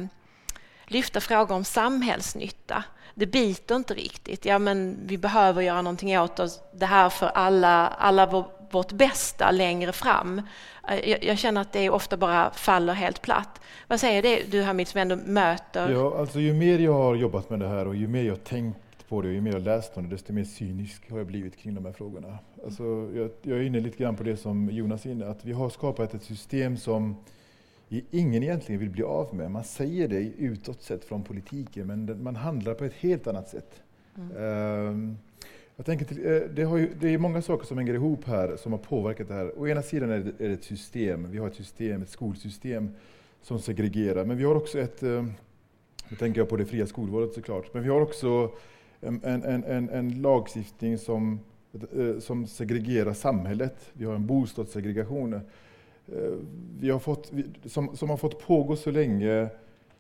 [0.87, 2.85] lyfta frågor om samhällsnytta.
[3.15, 4.45] Det biter inte riktigt.
[4.45, 6.61] Ja, men vi behöver göra någonting åt oss.
[6.75, 8.27] Det här för alla, alla
[8.75, 10.43] vårt bästa längre fram.
[10.89, 13.61] Eh, jag, jag, känner att det ofta bara faller helt platt.
[13.89, 15.91] Vad säger det, du Hamid som ändå möter?
[15.91, 19.09] Ja, alltså ju mer jag har jobbat med det här och ju mer jag tänkt
[19.09, 21.57] på det och ju mer jag läst om det, desto mer cynisk har jag blivit
[21.57, 22.39] kring de här frågorna.
[22.65, 22.83] Alltså,
[23.15, 25.71] jag, jag är inne lite grann på det som Jonas är inne, att vi har
[25.71, 27.17] skapat ett system som
[28.11, 29.51] ingen egentligen vill bli av med.
[29.51, 33.83] Man säger det utåt sett från politiken, men man handlar på ett helt annat sätt.
[34.17, 34.37] Mm.
[34.37, 35.19] Um,
[35.77, 38.73] jag tänker till, eh, det, ju, det, är många saker som hänger ihop här som
[38.73, 39.59] har påverkat det här.
[39.59, 42.91] Å ena sidan är det, är det ett system, vi har ett system, ett skolsystem
[43.43, 45.25] som segregerar, men vi har också ett, eh,
[46.09, 48.51] nu tänker jag på det fria skolvalet såklart, men vi har också
[49.01, 51.41] en, en, en, en lagstiftning som,
[51.73, 53.91] eh, som segregerar samhället.
[53.93, 55.41] Vi har en bostadssegregation
[56.81, 57.33] vi har fått,
[57.65, 59.49] som, som har fått pågå så länge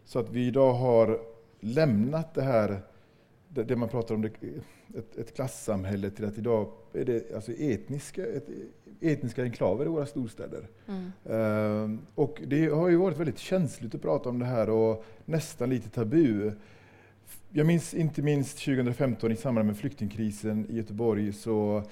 [0.04, 1.20] så att vi idag har
[1.60, 2.80] lämnat det här,
[3.54, 4.30] det, det man pratar om, det,
[4.98, 8.48] ett, ett klassamhälle till att idag är det alltså etniska, ett,
[9.00, 10.68] etniska enklaver i våra storstäder.
[10.86, 11.12] Mm.
[11.30, 15.70] Uh, och det har ju varit väldigt känsligt att prata om det här och nästan
[15.70, 16.52] lite tabu.
[17.50, 21.82] Jag minns inte minst 2015 i samband med flyktingkrisen i Göteborg så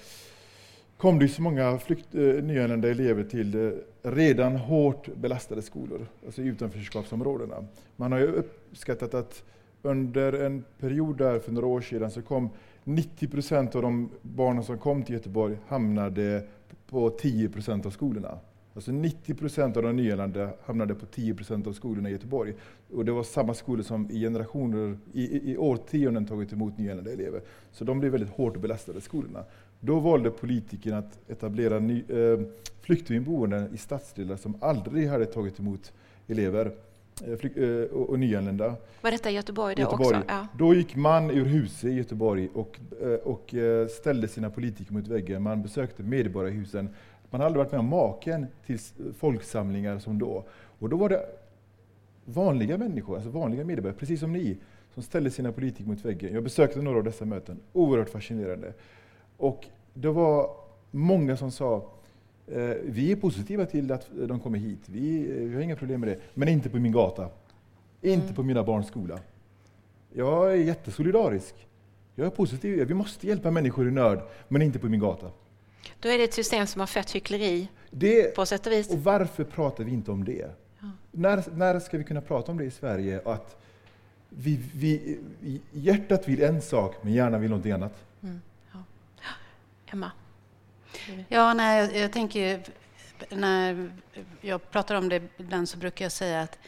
[0.96, 3.70] kom det så många flykt, eh, nyanlända elever till eh,
[4.02, 7.64] redan hårt belastade skolor, alltså utanförskapsområdena.
[7.96, 9.44] Man har ju uppskattat att
[9.82, 12.50] under en period där för några år sedan så kom
[12.84, 16.44] 90 procent av de barnen som kom till Göteborg hamnade
[16.88, 18.38] på 10 procent av skolorna.
[18.74, 22.54] Alltså 90 procent av de nyanlända hamnade på 10 procent av skolorna i Göteborg.
[22.90, 27.40] Och det var samma skolor som i generationer, i, i årtionden tagit emot nyanlända elever.
[27.72, 29.44] Så de blev väldigt hårt belastade skolorna.
[29.80, 32.40] Då valde politikerna att etablera ny, eh,
[32.80, 35.92] flyktingboenden i stadsdelar som aldrig hade tagit emot
[36.28, 36.72] elever
[37.92, 38.76] och, och nyanlända.
[39.00, 40.16] Var detta Göteborg, det Göteborg.
[40.16, 40.28] också?
[40.28, 40.46] Ja.
[40.58, 45.08] Då gick man ur huset i Göteborg och, eh, och eh, ställde sina politiker mot
[45.08, 45.42] väggen.
[45.42, 46.88] Man besökte medborgarhusen.
[47.30, 48.78] Man hade aldrig varit med om maken till
[49.18, 50.44] folksamlingar som då.
[50.78, 51.26] Och då var det
[52.24, 54.58] vanliga människor, alltså vanliga medborgare, precis som ni,
[54.94, 56.34] som ställde sina politiker mot väggen.
[56.34, 57.60] Jag besökte några av dessa möten.
[57.72, 58.72] Oerhört fascinerande.
[59.36, 60.50] Och det var
[60.90, 61.82] många som sa eh,
[62.82, 66.08] vi är positiva till att de kommer hit, vi, eh, vi har inga problem med
[66.08, 67.28] det, men inte på min gata.
[68.00, 68.34] Inte mm.
[68.34, 69.18] på mina barns skola.
[70.12, 71.54] Jag är jättesolidarisk.
[72.14, 72.88] Jag är positiv.
[72.88, 75.30] Vi måste hjälpa människor i nöd, men inte på min gata.
[76.00, 78.90] Då är det ett system som har fött hyckleri det, på sätt och vis.
[78.90, 80.50] Och varför pratar vi inte om det?
[80.80, 80.90] Ja.
[81.10, 83.20] När, när ska vi kunna prata om det i Sverige?
[83.24, 83.56] Att
[84.28, 85.18] vi, vi,
[85.72, 88.04] hjärtat vill en sak, men hjärnan vill något annat.
[88.22, 88.40] Mm.
[89.92, 90.10] Emma?
[91.28, 92.62] Ja, nej, jag, jag tänker
[93.28, 93.92] när
[94.40, 96.58] jag pratar om det ibland så brukar jag säga att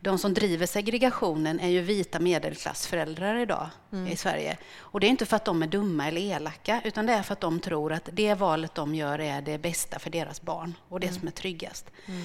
[0.00, 4.06] de som driver segregationen är ju vita medelklassföräldrar idag mm.
[4.06, 4.58] i Sverige.
[4.78, 7.32] Och det är inte för att de är dumma eller elaka, utan det är för
[7.32, 11.00] att de tror att det valet de gör är det bästa för deras barn och
[11.00, 11.18] det mm.
[11.18, 11.90] som är tryggast.
[12.06, 12.22] Mm.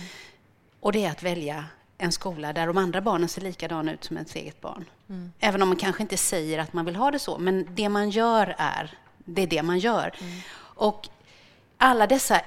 [0.79, 1.65] Och det är att välja
[1.97, 4.85] en skola där de andra barnen ser likadana ut som ens eget barn.
[5.09, 5.31] Mm.
[5.39, 8.09] Även om man kanske inte säger att man vill ha det så, men det man
[8.09, 10.13] gör är det är det man gör.
[10.21, 10.39] Mm.
[10.59, 11.09] Och
[11.77, 12.41] alla dessa,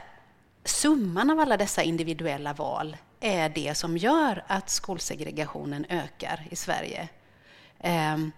[0.64, 7.08] summan av alla dessa individuella val är det som gör att skolsegregationen ökar i Sverige.
[7.84, 8.32] Um,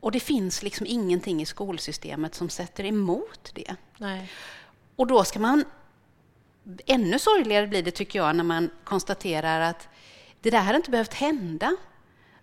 [0.00, 3.76] och det finns liksom ingenting i skolsystemet som sätter emot det.
[3.98, 4.30] Nej.
[4.96, 5.64] Och då ska man...
[6.86, 9.88] Ännu sorgligare blir det, tycker jag, när man konstaterar att
[10.40, 11.76] det där hade inte behövt hända.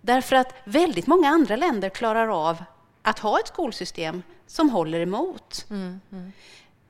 [0.00, 2.64] Därför att väldigt många andra länder klarar av
[3.02, 5.66] att ha ett skolsystem som håller emot.
[5.70, 6.32] Mm, mm.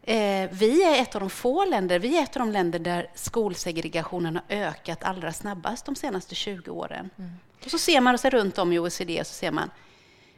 [0.03, 3.07] Eh, vi är ett av de få länder, vi är ett av de länder där
[3.15, 7.11] skolsegregationen har ökat allra snabbast de senaste 20 åren.
[7.19, 7.31] Mm.
[7.65, 9.71] Och så ser man sig runt om i OECD så ser man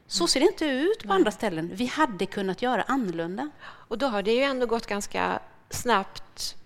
[0.06, 1.70] så ser det inte ut på andra ställen.
[1.74, 3.50] Vi hade kunnat göra annorlunda.
[3.64, 6.56] Och då har det ju ändå gått ganska snabbt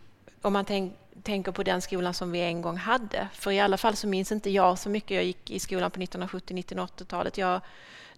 [0.42, 3.28] om man tänk, tänker på den skolan som vi en gång hade.
[3.34, 5.10] För i alla fall så minns inte jag så mycket.
[5.10, 7.38] Jag gick i skolan på 1970 1980-talet.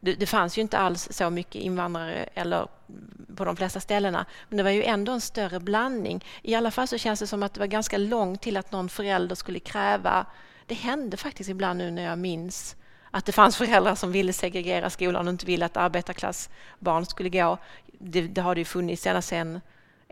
[0.00, 2.68] Det, det, fanns ju inte alls så mycket invandrare eller
[3.36, 4.26] på de flesta ställena.
[4.48, 6.24] Men det var ju ändå en större blandning.
[6.42, 8.88] I alla fall så känns det som att det var ganska långt till att någon
[8.88, 10.26] förälder skulle kräva...
[10.66, 12.76] Det hände faktiskt ibland nu när jag minns
[13.10, 17.58] att det fanns föräldrar som ville segregera skolan och inte ville att arbetarklassbarn skulle gå.
[17.98, 19.60] Det, det har det ju funnits ända sedan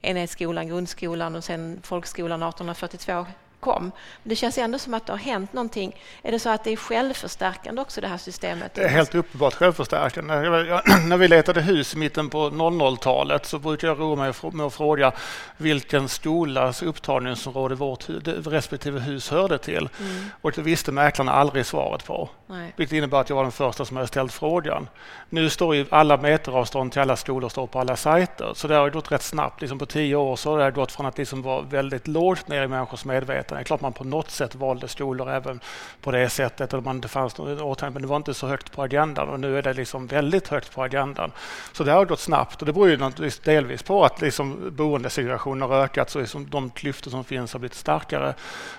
[0.03, 3.27] enhetsskolan, grundskolan och sen folkskolan 1842
[3.61, 3.93] kom.
[4.23, 5.97] Det känns ändå som att det har hänt någonting.
[6.23, 8.75] Är det så att det är självförstärkande också det här systemet?
[8.75, 10.35] Det är helt uppenbart självförstärkande.
[11.07, 14.75] När vi letade hus i mitten på 00-talet så brukade jag roa mig med att
[14.75, 15.13] fråga
[15.57, 18.05] vilken skolas upptagningsområde vårt
[18.47, 19.89] respektive hus hörde till.
[20.01, 20.25] Mm.
[20.41, 22.29] Och det visste mäklarna aldrig svaret på.
[22.47, 22.73] Nej.
[22.77, 24.89] Vilket innebär att jag var den första som hade ställt frågan.
[25.29, 28.53] Nu står ju alla meteravstånd till alla skolor står på alla sajter.
[28.55, 29.61] Så det har gått rätt snabbt.
[29.61, 32.63] Liksom på tio år så har det gått från att liksom vara väldigt lågt ner
[32.63, 35.61] i människors medvetande det är klart man på något sätt valde skolor även
[36.01, 36.73] på det sättet.
[36.73, 39.59] Eller man, det fanns något men det var inte så högt på agendan och nu
[39.59, 41.33] är det liksom väldigt högt på agendan.
[41.73, 45.71] Så det har gått snabbt och det beror ju naturligtvis delvis på att liksom boendesegregationen
[45.71, 48.35] har ökat så liksom de klyftor som finns har blivit starkare.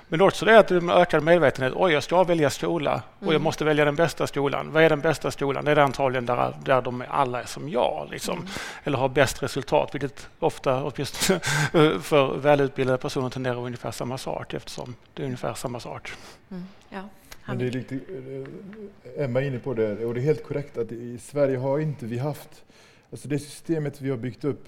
[0.08, 1.74] Men också det att det ökad medvetenhet.
[1.76, 3.44] Oj, jag ska välja skola och jag mm.
[3.44, 4.72] måste välja den bästa skolan.
[4.72, 5.66] Vad är den bästa skolan?
[5.66, 8.38] Det är antagligen där, där de alla är som jag, liksom.
[8.38, 8.50] Mm.
[8.84, 11.40] eller har bäst resultat, vilket ofta, åtminstone
[12.02, 16.10] för välutbildade personer, tenderar ungefär samma sak eftersom det är ungefär samma sak.
[16.52, 16.64] Mm.
[16.90, 17.10] Ja.
[17.48, 20.78] Men det är lite, eh, Emma är inne på det, och det är helt korrekt
[20.78, 22.64] att i Sverige har inte vi haft,
[23.12, 24.68] alltså det systemet vi har byggt upp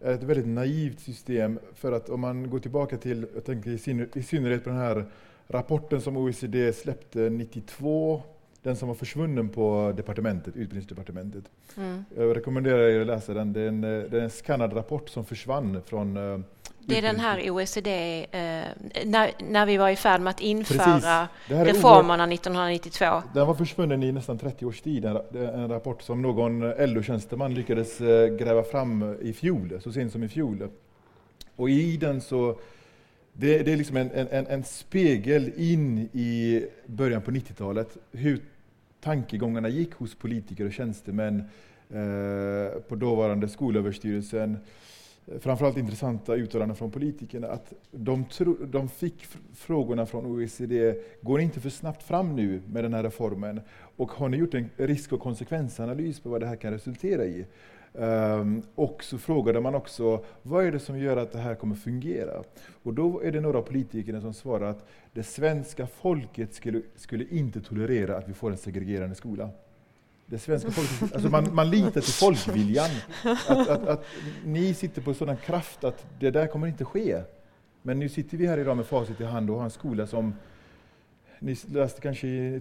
[0.00, 1.58] är ett väldigt naivt system.
[1.74, 3.70] För att om man går tillbaka till, jag tänker
[4.18, 5.04] i synnerhet på den här
[5.48, 8.22] rapporten som OECD släppte 92,
[8.62, 11.44] den som var försvunnen på departementet, utbildningsdepartementet.
[11.76, 12.04] Mm.
[12.16, 13.52] Jag rekommenderar er att läsa den.
[13.52, 16.40] Det är en, det är en skannad rapport som försvann från eh,
[16.86, 18.38] det är den här OECD, eh,
[19.04, 23.22] när, när vi var i färd med att införa reformerna 1992.
[23.34, 28.00] Den var försvunnen i nästan 30 års tid, en, en rapport som någon LO-tjänsteman lyckades
[28.00, 30.68] eh, gräva fram i fjol, så sent som i fjol.
[31.56, 32.58] Och i den så
[33.32, 38.40] det, det är liksom en, en, en, spegel in i början på 90-talet, hur
[39.00, 41.44] tankegångarna gick hos politiker och tjänstemän
[41.90, 44.58] eh, på dåvarande Skolöverstyrelsen
[45.40, 51.60] framförallt intressanta uttalanden från politikerna, att de, tro, de fick frågorna från OECD, går inte
[51.60, 53.60] för snabbt fram nu med den här reformen?
[53.96, 57.46] Och har ni gjort en risk och konsekvensanalys på vad det här kan resultera i?
[57.94, 61.74] Um, och så frågade man också, vad är det som gör att det här kommer
[61.74, 62.42] fungera?
[62.82, 67.24] Och då är det några av politikerna som svarar att det svenska folket skulle, skulle
[67.24, 69.50] inte tolerera att vi får en segregerande skola
[70.26, 72.90] det svenska folket, alltså man, man litar till folkviljan.
[73.48, 74.04] Att, att, att,
[74.44, 77.22] ni sitter på sådan kraft att det där kommer inte ske.
[77.82, 80.34] Men nu sitter vi här idag med facit i hand och har en skola som,
[81.38, 82.60] ni läste kanske i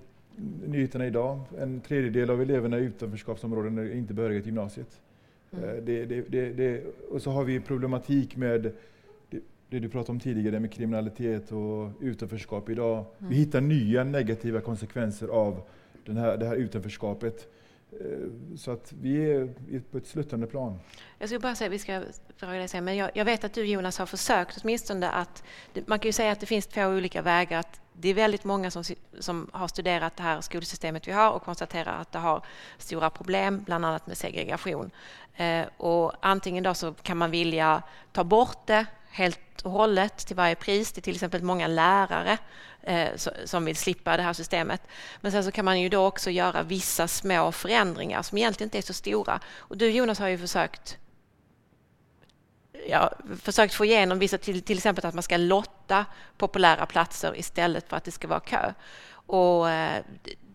[0.66, 5.02] nyheterna idag, en tredjedel av eleverna i utanförskapsområden är inte behöriga till gymnasiet.
[5.52, 5.70] Mm.
[5.70, 8.74] Eh, det, det, det, och så har vi problematik med
[9.70, 13.06] det du pratade om tidigare med kriminalitet och utanförskap idag.
[13.20, 13.30] Mm.
[13.30, 15.62] Vi hittar nya negativa konsekvenser av
[16.06, 17.48] den här, det här utanförskapet.
[17.92, 20.80] Eh, så att vi är på ett sluttande plan.
[21.20, 22.02] Jag skulle bara säga, vi ska
[22.38, 25.44] fråga dig men jag, jag, vet att du Jonas har försökt åtminstone att,
[25.86, 27.60] man kan ju säga att det finns två olika vägar.
[27.60, 28.84] Att det är väldigt många som,
[29.20, 32.46] som har studerat det här skolsystemet vi har och konstaterar att det har
[32.78, 34.92] stora problem, bland annat med segregation.
[35.36, 40.36] Eh, och antingen då så kan man vilja ta bort det helt och hållet till
[40.36, 40.92] varje pris.
[40.92, 42.38] Det är till exempel många lärare
[42.82, 43.10] eh,
[43.46, 44.82] som vill slippa det här systemet.
[45.22, 48.78] Men sen så kan man ju då också göra vissa små förändringar som egentligen inte
[48.78, 49.40] är så stora.
[49.58, 50.98] Och du Jonas har ju försökt
[52.88, 56.06] ja, försökt få igenom vissa, till, till exempel att man ska lotta
[56.38, 58.74] populära platser istället för att det ska vara kö.
[59.14, 60.04] Och, eh,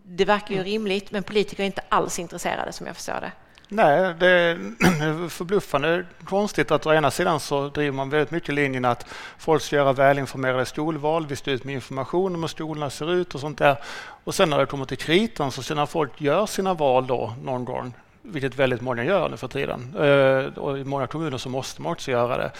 [0.03, 3.31] det verkar ju rimligt, men politiker är inte alls intresserade som jag förstår det.
[3.69, 8.85] Nej, det är förbluffande konstigt att å ena sidan så driver man väldigt mycket linjen
[8.85, 9.05] att
[9.37, 11.27] folk ska göra välinformerade skolval.
[11.27, 13.77] Vi ska ut med information om hur skolorna ser ut och sånt där.
[14.23, 17.65] Och sen när det kommer till kritan så när folk gör sina val då någon
[17.65, 19.95] gång vilket väldigt många gör nu för tiden.
[19.95, 22.51] Eh, och i många kommuner så måste man också göra det.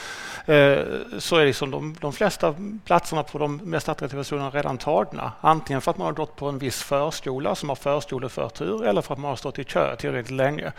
[0.54, 5.32] Eh, så är liksom de, de flesta platserna på de mest attraktiva skolorna redan tagna.
[5.42, 9.14] Antingen för att man har gått på en viss förskola som har förskoleförtur eller för
[9.14, 10.72] att man har stått i kö tillräckligt länge.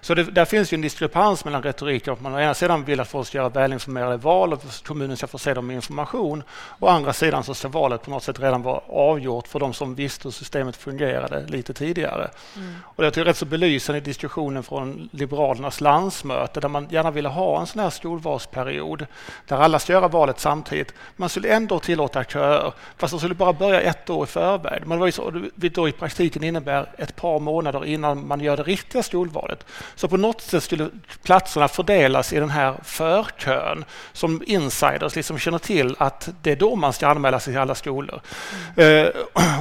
[0.00, 3.00] Så det, där finns ju en diskrepans mellan retoriken att man å ena sidan vill
[3.00, 6.42] att folk ska göra välinformerade val och kommunen ska förse dem med information.
[6.78, 9.94] Å andra sidan så ska valet på något sätt redan vara avgjort för de som
[9.94, 12.30] visste hur systemet fungerade lite tidigare.
[12.56, 12.74] Mm.
[12.84, 16.88] Och jag tycker det är rätt så belysande i diskussionen från Liberalernas landsmöte där man
[16.90, 19.06] gärna ville ha en sån här skolvalsperiod
[19.46, 20.94] där alla ska göra valet samtidigt.
[21.16, 24.82] Man skulle ändå tillåta köer fast de skulle bara börja ett år i förväg.
[24.86, 28.40] Men det var ju så, vilket då i praktiken innebär ett par månader innan man
[28.40, 29.66] gör det riktiga skolvalet.
[29.94, 30.88] Så på något sätt skulle
[31.22, 36.76] platserna fördelas i den här förkön som insiders liksom känner till att det är då
[36.76, 38.20] man ska anmäla sig till alla skolor.
[38.76, 39.06] Mm.
[39.06, 39.12] Eh,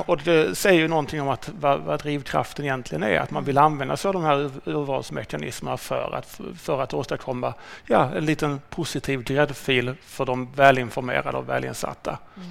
[0.05, 3.57] och det säger ju någonting om att vad, vad drivkraften egentligen är, att man vill
[3.57, 7.53] använda sig av de här urvalsmekanismerna för att, för att åstadkomma
[7.85, 12.17] ja, en liten positiv gräddfil för de välinformerade och välinsatta.
[12.35, 12.49] Mm.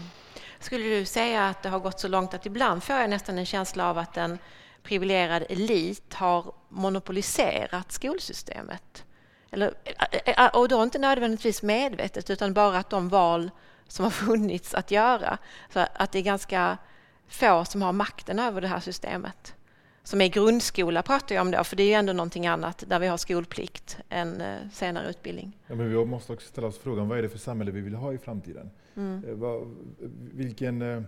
[0.61, 3.47] Skulle du säga att det har gått så långt att ibland får jag nästan en
[3.47, 4.39] känsla av att en
[4.83, 9.05] privilegierad elit har monopoliserat skolsystemet?
[9.51, 9.75] Eller,
[10.57, 13.51] och då inte nödvändigtvis medvetet utan bara att de val
[13.89, 15.39] som har funnits att göra.
[15.73, 16.79] Så att det är ganska
[17.29, 19.55] få som har makten över det här systemet.
[20.09, 22.99] Som är grundskola pratar jag om då, för det är ju ändå någonting annat där
[22.99, 25.57] vi har skolplikt än eh, senare utbildning.
[25.67, 27.95] Ja, men vi måste också ställa oss frågan, vad är det för samhälle vi vill
[27.95, 28.71] ha i framtiden?
[28.97, 29.25] Mm.
[29.29, 29.61] Eh,
[30.35, 31.03] vilken, eh,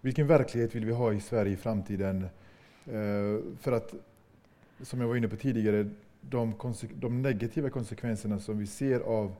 [0.00, 2.28] vilken verklighet vill vi ha i Sverige i framtiden?
[3.60, 3.94] För att,
[4.82, 6.54] som jag var inne på tidigare, de,
[6.94, 9.34] de negativa konsekvenserna som vi ser av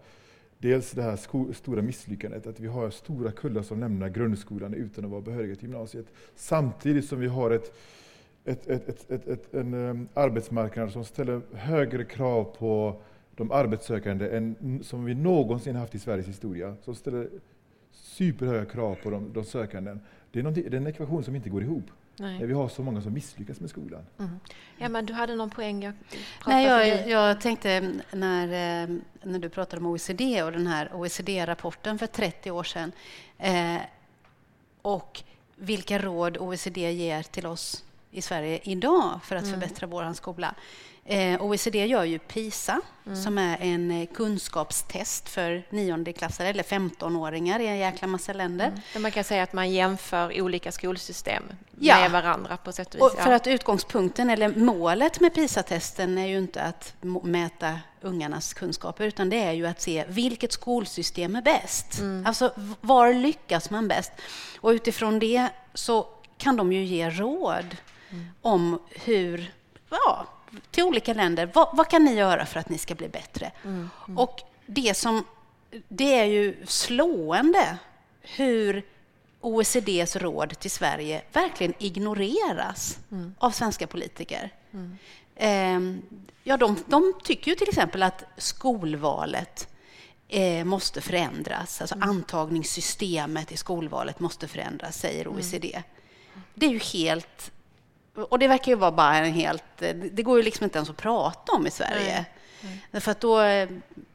[0.59, 5.11] dels det här stora misslyckandet, att vi har stora kullar som lämnar grundskolan utan att
[5.11, 6.07] vara behöriga till gymnasiet.
[6.37, 7.75] Samtidigt som vi har ett,
[8.45, 13.01] ett, ett, ett en um, arbetsmarknad som ställer högre krav på
[13.37, 16.77] de arbetssökande än som vi någonsin haft i Sveriges historia.
[16.83, 17.29] Som ställer
[17.93, 19.97] superhöga krav på de, de sökande.
[20.33, 21.85] Det är, det är en ekvation som inte går ihop.
[22.17, 22.47] Nej.
[22.47, 24.07] Vi har så många som misslyckas med skolan.
[24.19, 24.41] Mm.
[24.79, 25.83] Ja, men du hade någon poäng?
[25.83, 25.95] Jag,
[26.47, 31.99] Nej, jag, jag, tänkte när, eh, när du pratade om OECD och den här OECD-rapporten
[31.99, 32.93] för 30 år sedan
[33.39, 33.77] eh,
[34.83, 35.23] och
[35.57, 39.61] vilka råd OECD ger till oss i Sverige idag för att mm.
[39.61, 40.55] förbättra vår skola.
[41.07, 43.23] Eh, OECD gör ju PISA, mm.
[43.23, 48.67] som är en eh, kunskapstest för niondeklassare eller 15-åringar i en jäkla massa länder.
[48.67, 49.03] Mm.
[49.03, 51.43] Man kan säga att man jämför olika skolsystem
[51.79, 52.01] ja.
[52.01, 53.03] med varandra på sätt och vis.
[53.03, 59.05] Och för att utgångspunkten, eller målet med PISA-testen är ju inte att mäta ungarnas kunskaper,
[59.05, 61.99] utan det är ju att se vilket skolsystem är bäst.
[61.99, 62.27] Mm.
[62.27, 64.13] Alltså, var lyckas man bäst?
[64.61, 66.07] Och utifrån det så
[66.39, 67.77] kan de ju ge råd
[68.15, 68.27] mm.
[68.43, 69.53] om hur
[69.91, 70.27] ja,
[70.71, 71.51] till olika länder.
[71.55, 73.53] Vad, vad, kan ni göra för att ni ska bli bättre?
[73.65, 74.19] Mm, mm.
[74.19, 75.25] Och det som...
[75.89, 77.77] Det är ju slående
[78.21, 78.85] hur
[79.41, 83.35] OECDs råd till Sverige verkligen ignoreras mm.
[83.39, 84.51] av svenska politiker.
[85.37, 85.81] Eh,
[86.43, 89.69] ja, de, de, tycker ju till exempel att skolvalet
[90.29, 91.81] eh, måste förändras.
[91.81, 92.09] Alltså mm.
[92.09, 95.73] antagningssystemet i skolvalet måste förändras, säger OECD.
[95.75, 95.85] Mm.
[96.55, 97.53] Det är ju helt
[98.15, 99.65] och det verkar ju vara bara en helt...
[100.13, 102.25] Det går ju liksom inte ens att prata om i Sverige.
[102.91, 103.01] Nej.
[103.01, 103.69] För att då eh,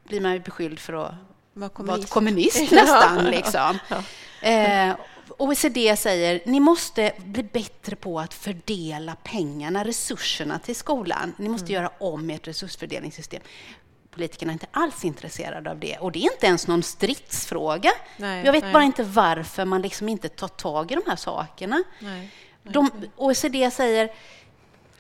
[0.04, 1.14] blir man ju beskylld för att
[1.54, 3.26] vara kommunist, kommunist nästan.
[3.26, 3.80] Liksom.
[3.90, 4.04] Ja.
[4.50, 4.96] Eh,
[5.38, 11.34] OECD säger ni måste bli bättre på att fördela pengarna, resurserna till skolan.
[11.38, 11.74] Ni måste mm.
[11.74, 13.42] göra om ert resursfördelningssystem.
[14.12, 15.98] Politikerna är inte alls intresserade av det.
[15.98, 17.92] Och det är inte ens någon stridsfråga.
[18.18, 18.74] Nej, Jag vet nej.
[18.74, 21.84] bara inte varför man liksom inte tar tag i de här sakerna.
[22.00, 22.32] Nej.
[22.64, 24.10] De, OECD säger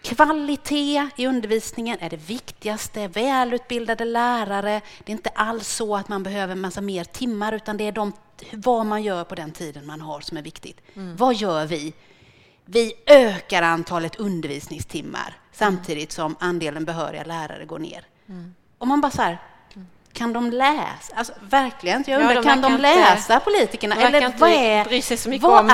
[0.01, 3.07] Kvalitet i undervisningen är det viktigaste.
[3.07, 4.81] Välutbildade lärare.
[5.03, 7.91] Det är inte alls så att man behöver en massa mer timmar utan det är
[7.91, 8.13] de,
[8.51, 10.81] vad man gör på den tiden man har som är viktigt.
[10.93, 11.15] Mm.
[11.15, 11.93] Vad gör vi?
[12.65, 18.05] Vi ökar antalet undervisningstimmar samtidigt som andelen behöriga lärare går ner.
[18.29, 18.55] Mm.
[18.77, 19.41] Och man bara så här,
[20.13, 21.15] kan de läsa?
[21.15, 23.95] Alltså, verkligen, jag undrar, ja, kan de läsa inte, politikerna?
[23.95, 24.83] Eller vad är,
[25.59, 25.67] om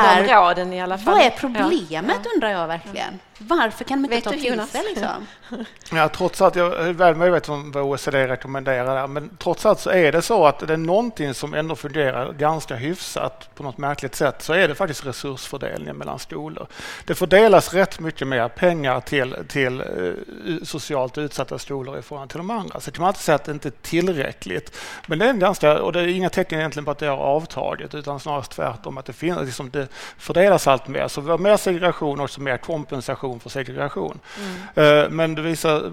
[1.09, 1.11] är.
[1.11, 2.31] Vad är problemet, ja.
[2.35, 3.19] undrar jag verkligen?
[3.37, 4.83] Varför kan de inte Vet ta till sig?
[4.83, 5.27] Liksom?
[5.91, 9.79] Ja, trots att jag är väl medveten om vad OECD rekommenderar där, men trots allt
[9.79, 13.77] så är det så att det är någonting som ändå fungerar ganska hyfsat på något
[13.77, 16.67] märkligt sätt så är det faktiskt resursfördelningen mellan skolor.
[17.05, 22.37] Det fördelas rätt mycket mer pengar till, till uh, socialt utsatta skolor i förhållande till
[22.37, 22.79] de andra.
[22.79, 24.77] Så kan man inte säga att det inte är tillräckligt.
[25.07, 27.17] Men det är en ganska, och det är inga tecken egentligen på att det har
[27.17, 31.07] avtagit utan snarare tvärtom att det, finns, liksom det fördelas allt mer.
[31.07, 34.19] Så vi har mer segregation och mer kompensation kompensation för segregation.
[34.75, 35.15] Mm.
[35.15, 35.91] Men det visar,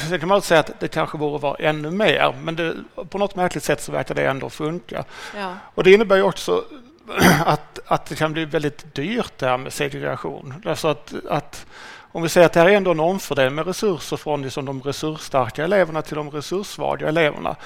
[0.08, 2.74] sen kan man säga att det kanske borde vara ännu mer, men det,
[3.10, 5.04] på något märkligt sätt så verkar det ändå funka.
[5.36, 5.54] Ja.
[5.74, 6.64] Och det innebär ju också
[7.46, 10.54] att, att det kan bli väldigt dyrt det här med segregation.
[10.66, 11.66] Alltså att, att
[12.12, 14.82] om vi säger att det här är ändå en omfördelning med resurser från liksom de
[14.82, 17.56] resursstarka eleverna till de resurssvaga eleverna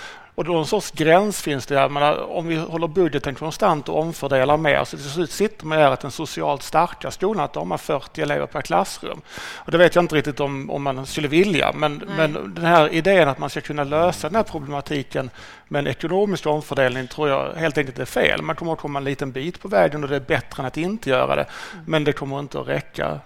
[0.49, 1.75] och en sorts gräns finns det.
[1.75, 5.79] Jag menar, om vi håller budgeten konstant och omfördelar mer så till slut sitter man
[5.79, 9.21] här att den socialt starka skolan att de har 40 elever per klassrum.
[9.55, 12.95] Och det vet jag inte riktigt om, om man skulle vilja men, men den här
[12.95, 15.31] idén att man ska kunna lösa den här problematiken
[15.69, 18.43] med en ekonomisk omfördelning tror jag helt enkelt är fel.
[18.43, 20.77] Man kommer att komma en liten bit på vägen och det är bättre än att
[20.77, 21.47] inte göra det.
[21.87, 23.21] Men det kommer inte att räcka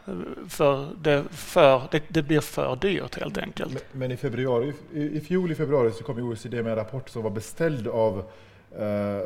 [0.49, 3.73] för det, för, det, det blir för dyrt helt enkelt.
[3.73, 7.04] Men, men i februari, i, i fjol i februari så kom OECD med en rapport
[7.09, 8.19] som var beställd av,
[8.79, 9.21] eh,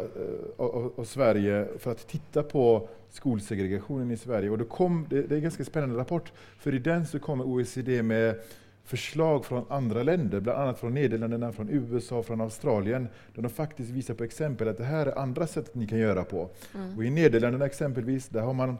[0.57, 4.51] av, av, Sverige för att titta på skolsegregationen i Sverige.
[4.51, 7.45] Och det, kom, det, det är en ganska spännande rapport, för i den så kommer
[7.45, 8.41] OECD med
[8.89, 13.91] förslag från andra länder, bland annat från Nederländerna, från USA, från Australien, där de faktiskt
[13.91, 16.51] visar på exempel att det här är andra sätt ni kan göra på.
[16.75, 16.97] Mm.
[16.97, 18.77] Och I Nederländerna exempelvis, där har man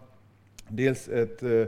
[0.69, 1.67] dels ett eh,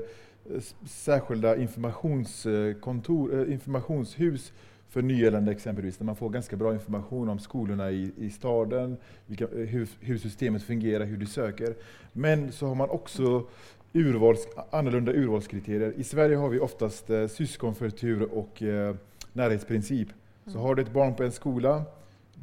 [0.88, 4.52] särskilda informationskontor, eh, informationshus
[4.90, 9.46] för nyanlända exempelvis, där man får ganska bra information om skolorna i, i staden, vilka,
[9.46, 11.74] hur, hur, systemet fungerar, hur du söker.
[12.12, 13.46] Men så har man också
[13.92, 15.92] urvals, annorlunda urvalskriterier.
[15.96, 18.94] I Sverige har vi oftast eh, syskonförtur och eh,
[19.32, 20.08] närhetsprincip.
[20.46, 21.84] Så har du ett barn på en skola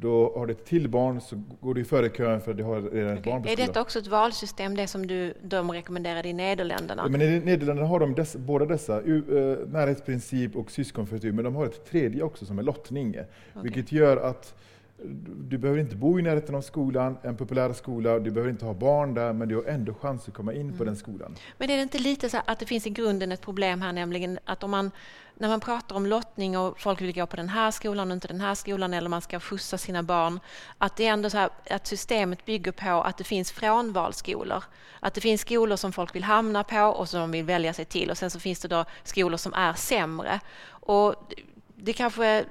[0.00, 2.82] då har du ett till barn så går du före kön för att du har
[2.82, 3.32] redan ett okay.
[3.32, 3.62] barn på skolan.
[3.62, 7.08] Är detta också ett valsystem, det som du, de rekommenderade i Nederländerna?
[7.08, 11.66] Men I Nederländerna har de dess, båda dessa, uh, närhetsprincip och syskonförtur, men de har
[11.66, 13.10] ett tredje också som är lottning.
[13.10, 13.24] Okay.
[13.62, 14.54] Vilket gör att
[15.48, 18.74] du behöver inte bo i närheten av skolan, en populär skola, du behöver inte ha
[18.74, 20.78] barn där, men du har ändå chans att komma in mm.
[20.78, 21.36] på den skolan.
[21.58, 24.38] Men är det inte lite så att det finns i grunden ett problem här, nämligen
[24.44, 24.90] att om man,
[25.34, 28.28] när man pratar om lottning och folk vill gå på den här skolan och inte
[28.28, 30.40] den här skolan, eller man ska skjutsa sina barn,
[30.78, 34.64] att det är ändå så att systemet bygger på att det finns frånvalsskolor.
[35.00, 37.84] Att det finns skolor som folk vill hamna på och som de vill välja sig
[37.84, 40.40] till, och sen så finns det då skolor som är sämre.
[40.68, 41.14] Och
[41.74, 42.44] det kanske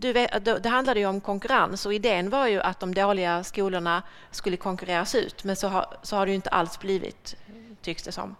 [0.00, 4.02] du vet, det handlade ju om konkurrens och idén var ju att de dåliga skolorna
[4.30, 7.36] skulle konkurreras ut men så har, så har det ju inte alls blivit,
[7.82, 8.36] tycks det som.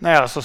[0.00, 0.42] Nej, alltså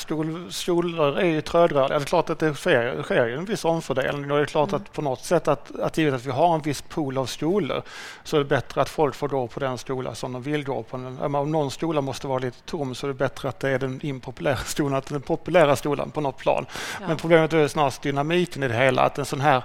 [0.49, 1.97] skolor är ju trögrörliga.
[1.99, 4.69] Det är klart att det sker, det sker en viss omfördelning och det är klart
[4.69, 4.81] mm.
[4.81, 7.81] att på något sätt att, att givet att vi har en viss pool av skolor
[8.23, 10.83] så är det bättre att folk får gå på den skola som de vill gå
[10.83, 10.97] på.
[10.97, 13.99] Om någon skola måste vara lite tom så är det bättre att det är den
[14.05, 16.65] impopulära skolan, att den populära skolan på något plan.
[16.99, 17.07] Ja.
[17.07, 19.63] Men problemet är snarast dynamiken i det hela, att en sån här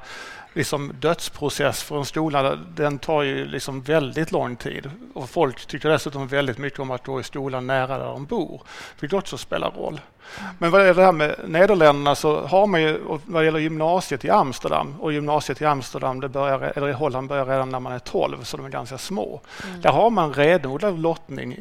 [0.53, 4.90] liksom dödsprocess för en skola, den tar ju liksom väldigt lång tid.
[5.14, 8.62] Och folk tycker dessutom väldigt mycket om att gå i skolan nära där de bor,
[9.01, 10.01] vilket också spelar roll.
[10.59, 14.31] Men vad gäller det här med Nederländerna så har man ju, vad gäller gymnasiet i
[14.31, 17.99] Amsterdam och gymnasiet i Amsterdam, det börjar, eller i Holland börjar redan när man är
[17.99, 19.41] 12 så de är ganska små.
[19.64, 19.81] Mm.
[19.81, 21.53] Där har man renodlad lottning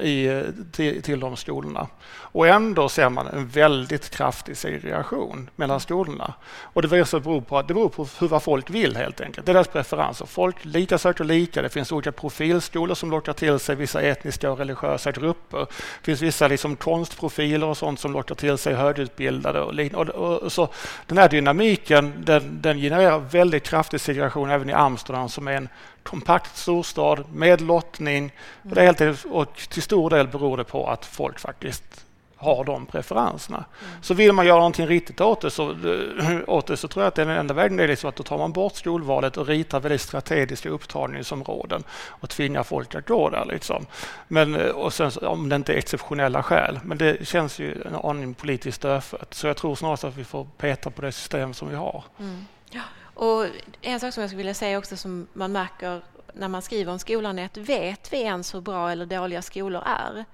[0.00, 0.42] i,
[0.72, 1.86] till, till de skolorna.
[2.34, 6.34] Och ändå ser man en väldigt kraftig segregation mellan skolorna.
[6.60, 9.46] Och det beror på, det beror på hur vad folk vill helt enkelt.
[9.46, 10.26] Det är deras preferenser.
[10.26, 11.62] Folk lika söker lika.
[11.62, 15.58] Det finns olika profilskolor som lockar till sig vissa etniska och religiösa grupper.
[15.58, 19.60] Det finns vissa liksom konstprofiler och sånt som lockar till sig högutbildade.
[19.60, 20.68] Och, och, och, och så
[21.06, 25.68] den här dynamiken den, den genererar väldigt kraftig segregation även i Amsterdam som är en
[26.02, 28.32] kompakt storstad med lottning.
[28.62, 32.03] Och, det är helt, och till stor del beror det på att folk faktiskt
[32.44, 33.64] har de preferenserna.
[33.88, 34.02] Mm.
[34.02, 37.08] Så vill man göra någonting riktigt åt det, så, eh, åt det så tror jag
[37.08, 40.00] att den enda vägen är liksom att då tar man bort skolvalet och ritar väldigt
[40.00, 43.44] strategiska upptagningsområden och tvingar folk att gå där.
[43.44, 43.86] Liksom.
[44.28, 46.80] Men, eh, och sen, om det inte är exceptionella skäl.
[46.84, 49.34] Men det känns ju en aning politiskt dödfött.
[49.34, 52.04] Så jag tror snarast att vi får peta på det system som vi har.
[52.18, 52.44] Mm.
[52.70, 52.82] Ja.
[53.14, 53.46] Och
[53.80, 56.02] en sak som jag skulle vilja säga också som man märker
[56.34, 59.82] när man skriver om skolan är att vet vi ens hur bra eller dåliga skolor
[59.86, 60.24] är?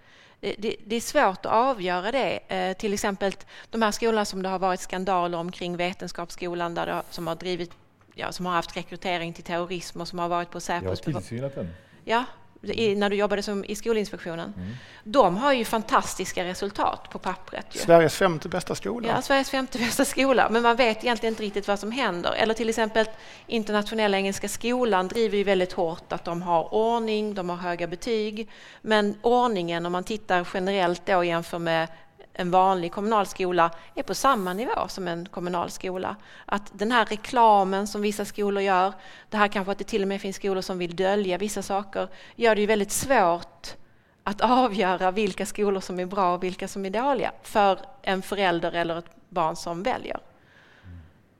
[0.40, 2.38] Det, det, är svårt att avgöra det.
[2.48, 3.32] Eh, till exempel
[3.70, 7.70] de här skolorna som det har varit skandaler omkring Vetenskapsskolan där det, som har drivit
[8.14, 11.00] ja, som har haft rekrytering till terrorism och som har varit på Säpos...
[11.06, 11.68] Jag har tillsynat den.
[12.04, 12.24] Ja,
[12.62, 14.54] i, när du jobbade som, i Skolinspektionen.
[14.56, 14.70] Mm.
[15.04, 17.66] De har ju fantastiska resultat på pappret.
[17.70, 17.80] Ju.
[17.80, 19.08] Sveriges femte bästa skola.
[19.08, 20.48] Ja, Sveriges femte bästa skola.
[20.50, 22.32] Men man vet egentligen inte riktigt vad som händer.
[22.32, 23.06] Eller till exempel
[23.46, 28.48] Internationella Engelska Skolan driver ju väldigt hårt att de har ordning, de har höga betyg.
[28.82, 31.88] Men ordningen, om man tittar generellt då jämför med
[32.32, 36.16] en vanlig kommunal skola är på samma nivå som en kommunal skola.
[36.46, 38.92] Att den här reklamen som vissa skolor gör,
[39.28, 42.08] det här kanske att det till och med finns skolor som vill dölja vissa saker,
[42.36, 43.76] gör det ju väldigt svårt
[44.22, 48.72] att avgöra vilka skolor som är bra och vilka som är dåliga för en förälder
[48.72, 50.20] eller ett barn som väljer.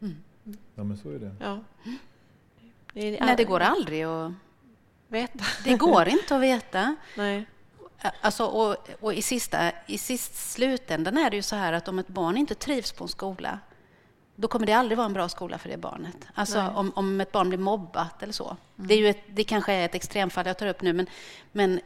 [0.03, 0.17] Mm.
[0.75, 1.35] Ja, men så är det.
[1.41, 1.59] Ja.
[2.93, 4.33] Det är, Nej, det går aldrig att
[5.09, 5.45] veta.
[5.65, 6.97] Det går inte att veta.
[7.17, 7.47] Nej.
[8.21, 11.99] Alltså, och, och i, sista, i sist slutändan är det ju så här att om
[11.99, 13.59] ett barn inte trivs på en skola
[14.41, 16.17] då kommer det aldrig vara en bra skola för det barnet.
[16.35, 18.45] Alltså om, om ett barn blir mobbat eller så.
[18.47, 18.89] Mm.
[18.89, 21.07] Det, är ju ett, det kanske är ett extremfall jag tar upp nu, men,
[21.53, 21.81] men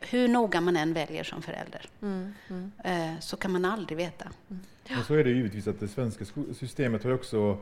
[0.00, 2.34] hur noga man än väljer som förälder mm.
[2.48, 3.20] Mm.
[3.20, 4.28] Så kan man aldrig veta.
[4.50, 4.62] Mm.
[4.88, 4.96] Ja.
[5.06, 6.24] så är det givetvis att det svenska
[6.58, 7.58] systemet har också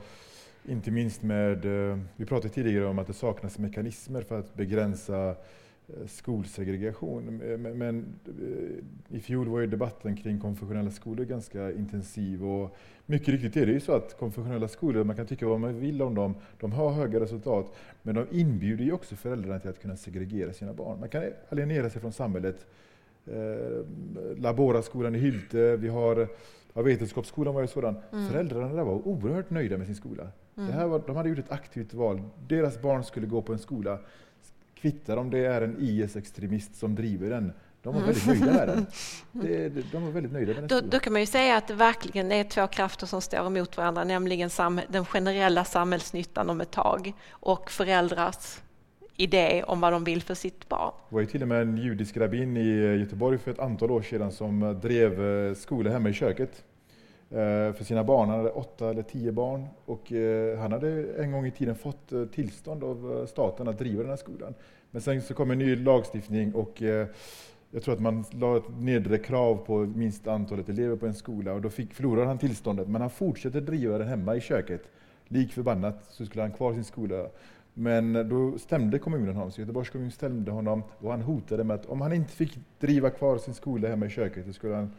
[0.69, 5.35] inte minst med, eh, vi pratade tidigare om att det saknas mekanismer för att begränsa
[6.07, 7.37] skolsegregation.
[7.79, 12.77] Men eh, i fjol var ju debatten kring konfessionella skolor ganska intensiv och
[13.07, 16.03] mycket riktigt är det ju så att konfessionella skolor, man kan tycka vad man vill
[16.03, 19.97] om dem, de har höga resultat, men de inbjuder ju också föräldrarna till att kunna
[19.97, 21.01] segregera sina barn.
[21.01, 22.67] Man kan alienera sig från samhället.
[23.27, 23.87] Eh,
[24.37, 26.29] Laboraskolan i Hylte, vi har
[26.75, 27.97] ja, Vetenskapsskolan var ju sådan.
[28.13, 28.29] Mm.
[28.29, 30.23] Föräldrarna där var oerhört nöjda med sin skola.
[30.57, 30.69] Mm.
[30.69, 32.23] Det här var, de hade gjort ett aktivt val.
[32.49, 33.99] Deras barn skulle gå på en skola
[34.81, 37.53] kvittar om det är en IS-extremist som driver den.
[37.83, 38.87] De var väldigt nöjda med den.
[39.33, 41.75] Det, de var väldigt nöjda med den då, då, kan man ju säga att det
[41.75, 44.51] verkligen är två krafter som står emot varandra, nämligen
[44.89, 48.61] den generella samhällsnyttan om ett tag och föräldrars
[49.17, 50.93] idé om vad de vill för sitt barn.
[51.09, 54.03] Det var ju till och med en judisk rabbin i Göteborg för ett antal år
[54.03, 56.65] sedan som drev eh, skola hemma i köket
[57.33, 58.29] Eh, för sina barn.
[58.29, 62.13] Han hade åtta eller tio barn och eh, han hade en gång i tiden fått
[62.13, 64.55] eh, tillstånd av staten att driva den här skolan.
[64.91, 66.83] Men sen så kom en ny lagstiftning och
[67.71, 71.53] jag tror att man la ett nedre krav på minst antalet elever på en skola
[71.53, 72.89] och då fick, förlorade han tillståndet.
[72.89, 74.83] Men han fortsatte driva den hemma i köket.
[75.29, 77.27] Lik förbannat så skulle han kvar sin skola.
[77.75, 81.87] Men då stämde kommunen honom, så Göteborgs kommun stämde honom och han hotade med att
[81.87, 84.91] om han inte fick driva kvar sin skola hemma i köket så skulle han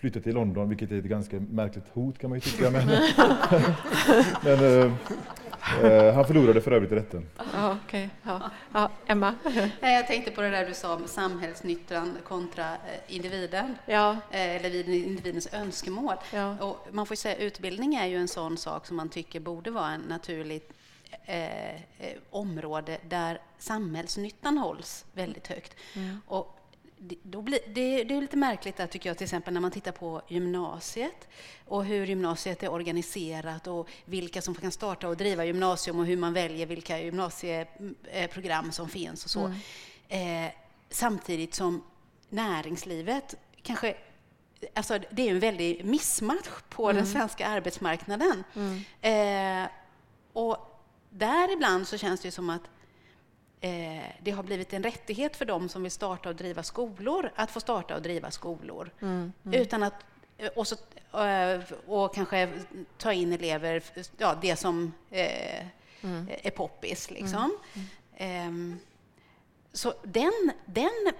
[0.00, 2.70] flytta till London, vilket är ett ganska märkligt hot kan man ju tycka.
[2.70, 2.86] Men,
[4.42, 4.92] men uh,
[5.84, 7.26] uh, han förlorade för övrigt rätten.
[7.54, 8.08] Ja, okay.
[8.22, 8.50] ja.
[8.72, 9.34] ja, Emma?
[9.80, 14.16] Jag tänkte på det där du sa om samhällsnyttan kontra eh, individen, ja.
[14.30, 16.16] eller individens önskemål.
[16.32, 16.56] Ja.
[16.60, 19.90] Och man får säga utbildning är ju en sån sak som man tycker borde vara
[19.90, 20.62] en naturlig
[21.24, 21.76] eh,
[22.30, 25.76] område där samhällsnyttan hålls väldigt högt.
[25.96, 26.20] Mm.
[26.26, 26.59] Och
[27.22, 29.92] då blir, det, det, är lite märkligt där, tycker jag, till exempel när man tittar
[29.92, 31.28] på gymnasiet
[31.64, 36.16] och hur gymnasiet är organiserat och vilka som kan starta och driva gymnasium och hur
[36.16, 39.50] man väljer vilka gymnasieprogram som finns och så.
[40.08, 40.46] Mm.
[40.46, 40.52] Eh,
[40.90, 41.82] samtidigt som
[42.28, 43.96] näringslivet kanske
[44.74, 46.96] Alltså, det är en väldig missmatch på mm.
[46.96, 48.44] den svenska arbetsmarknaden.
[48.54, 49.64] Mm.
[49.64, 49.70] Eh,
[50.32, 50.80] och
[51.10, 52.62] där ibland så känns det som att
[54.20, 57.60] det har blivit en rättighet för dem som vill starta och driva skolor att få
[57.60, 58.90] starta och driva skolor.
[59.00, 59.60] Mm, mm.
[59.60, 59.94] Utan att,
[60.38, 60.76] eh, och, så,
[61.18, 62.48] eh, och kanske
[62.98, 63.82] ta in elever,
[64.16, 65.66] ja, det som eh,
[66.02, 66.28] mm.
[66.42, 67.10] är poppis.
[67.10, 67.58] Liksom.
[68.16, 68.50] Eh,
[69.72, 71.12] så den, den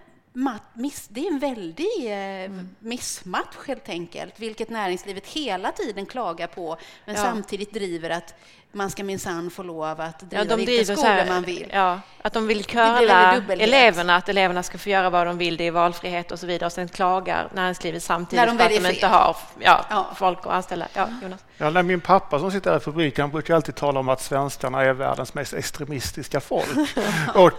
[0.74, 2.68] miss, det är en väldig eh, mm.
[2.78, 7.22] missmatch helt enkelt, vilket näringslivet hela tiden klagar på, men ja.
[7.22, 8.34] samtidigt driver att
[8.73, 11.66] man ska minsann få lov att driva ja, de vilka skolor här, man vill.
[11.73, 15.66] Ja, att de vill curla eleverna, att eleverna ska få göra vad de vill, det
[15.66, 16.66] är valfrihet och så vidare.
[16.66, 20.07] Och sen klagar näringslivet samtidigt för att de inte har ja, ja.
[20.16, 20.89] folk att anställa.
[20.95, 21.41] Ja, Jonas.
[21.62, 24.83] Ja, när min pappa som sitter här i fabriken brukar alltid tala om att svenskarna
[24.83, 26.99] är världens mest extremistiska folk.
[27.35, 27.53] och,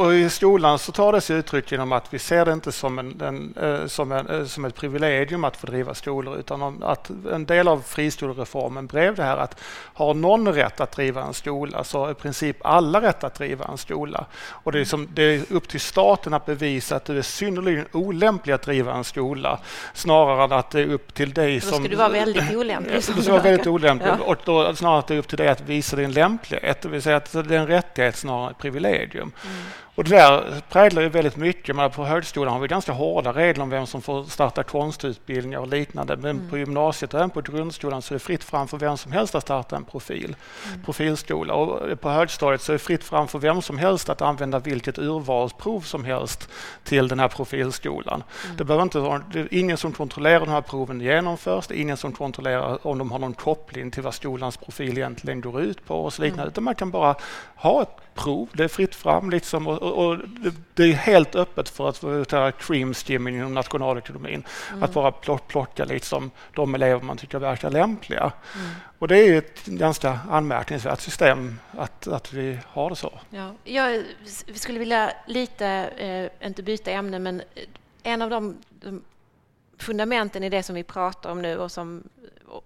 [0.00, 2.98] och, i skolan så tar det sig uttryck genom att vi ser det inte som,
[2.98, 7.10] en, en, eh, som, en, eh, som ett privilegium att få driva skolor utan att
[7.32, 9.60] en del av friskolereformen blev det här att
[9.94, 13.64] har någon rätt att driva en skola så har i princip alla rätt att driva
[13.64, 14.26] en skola.
[14.48, 17.86] Och det är, som, det är upp till staten att bevisa att du är synnerligen
[17.92, 19.58] olämplig att driva en skola
[19.94, 21.70] snarare än att det är upp till dig som...
[21.70, 22.94] Då ska du vara väldigt olämplig.
[22.94, 24.24] Du ska vara väldigt olämplig ja.
[24.24, 27.02] och då snarare att det är upp till dig att visa din lämplighet, det vill
[27.02, 29.32] säga att det är en rättighet snarare än ett privilegium.
[29.44, 29.56] Mm.
[29.98, 31.76] Och det där präglar ju väldigt mycket.
[31.76, 35.68] Men på högskolan har vi ganska hårda regler om vem som får starta konstutbildningar och
[35.68, 36.16] liknande.
[36.16, 36.50] Men mm.
[36.50, 39.34] på gymnasiet och även på grundskolan så är det fritt fram för vem som helst
[39.34, 40.36] att starta en profil,
[40.68, 40.84] mm.
[40.84, 41.54] profilskola.
[41.54, 44.98] Och på högstadiet så är det fritt fram för vem som helst att använda vilket
[44.98, 46.48] urvalsprov som helst
[46.84, 48.22] till den här profilskolan.
[48.44, 48.56] Mm.
[48.56, 51.66] Det, behöver inte vara, det är ingen som kontrollerar de här proven genomförs.
[51.66, 55.40] Det är ingen som kontrollerar om de har någon koppling till vad skolans profil egentligen
[55.40, 56.42] går ut på och så liknande.
[56.42, 56.52] Mm.
[56.52, 57.14] Utan man kan bara
[57.54, 58.48] ha ett prov.
[58.52, 60.18] Det är fritt fram liksom och, och
[60.74, 64.44] det är helt öppet för att ta cream skimming inom nationalekonomin.
[64.70, 64.82] Mm.
[64.82, 68.32] Att bara plocka liksom de elever man tycker verkar lämpliga.
[68.54, 68.70] Mm.
[68.98, 73.20] Och det är ett ganska anmärkningsvärt system att, att vi har det så.
[73.30, 73.54] Ja.
[73.64, 74.04] Jag
[74.54, 75.66] skulle vilja lite,
[75.96, 77.42] eh, inte byta ämne, men
[78.02, 79.02] en av de, de
[79.78, 82.02] fundamenten i det som vi pratar om nu och som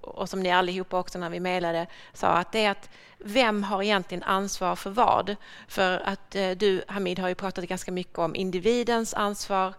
[0.01, 3.83] och som ni allihopa också när vi mejlade sa att det är att vem har
[3.83, 5.37] egentligen ansvar för vad?
[5.69, 9.75] För att eh, du Hamid har ju pratat ganska mycket om individens ansvar,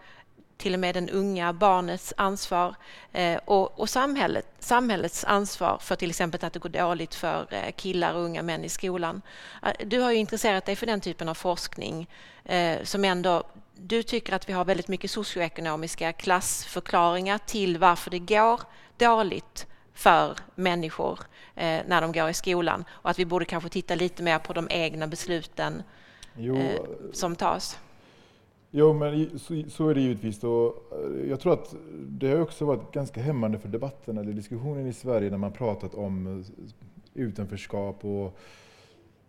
[0.58, 2.76] till och med den unga barnets ansvar
[3.12, 7.72] eh, och, och samhället, samhällets ansvar för till exempel att det går dåligt för eh,
[7.76, 9.22] killar och unga män i skolan.
[9.86, 12.10] Du har ju intresserat dig för den typen av forskning
[12.84, 13.44] som ändå
[13.76, 18.62] du tycker att vi har väldigt mycket socioekonomiska klassförklaringar till varför det går
[18.98, 21.20] dåligt för människor
[21.56, 24.68] när de går i skolan och att vi borde kanske titta lite mer på de
[24.70, 25.84] egna besluten
[26.36, 26.58] jo,
[27.12, 27.78] som tas.
[28.76, 30.44] Jo, men så, så, är det givetvis.
[30.44, 31.76] Och eh, jag tror att
[32.08, 35.96] det har också varit ganska hämmande för debatten eller diskussionen i Sverige när man pratat
[35.96, 38.38] om eh, utanförskap och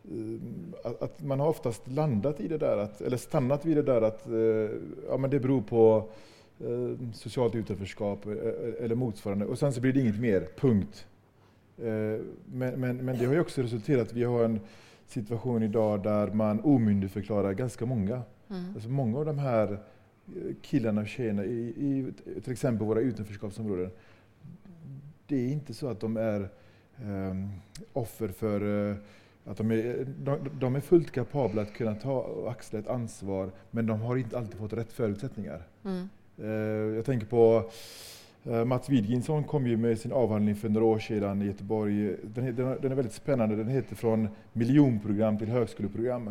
[0.04, 4.02] eh, att man har oftast landat i det där, att, eller stannat vid det där
[4.02, 4.26] att
[5.08, 6.08] ja, men det beror på
[7.12, 8.26] socialt utanförskap
[8.80, 11.06] eller motsvarande och sen så blir det inget mer, punkt.
[11.76, 14.60] Men, men, men det har ju också resulterat att vi har en
[15.06, 18.22] situation idag där man omyndigförklarar ganska många.
[18.50, 18.74] Mm.
[18.74, 23.90] Alltså många av de här eh, killarna och tjejerna i, i till exempel våra utanförskapsområden,
[25.26, 26.48] det är inte så att de är
[27.04, 27.50] um,
[27.92, 28.96] offer för uh,
[29.44, 33.50] att de är, de, de, är fullt kapabla att kunna ta och axla ett ansvar,
[33.70, 35.66] men de har inte alltid fått rätt förutsättningar.
[35.84, 36.08] Mm.
[36.42, 36.48] Uh,
[36.96, 37.70] jag tänker på
[38.46, 42.16] uh, Mats Widginsson kom ju med sin avhandling för några år sedan i Göteborg.
[42.22, 43.56] Den, den, den är väldigt spännande.
[43.56, 46.30] Den heter Från miljonprogram till högskoleprogram.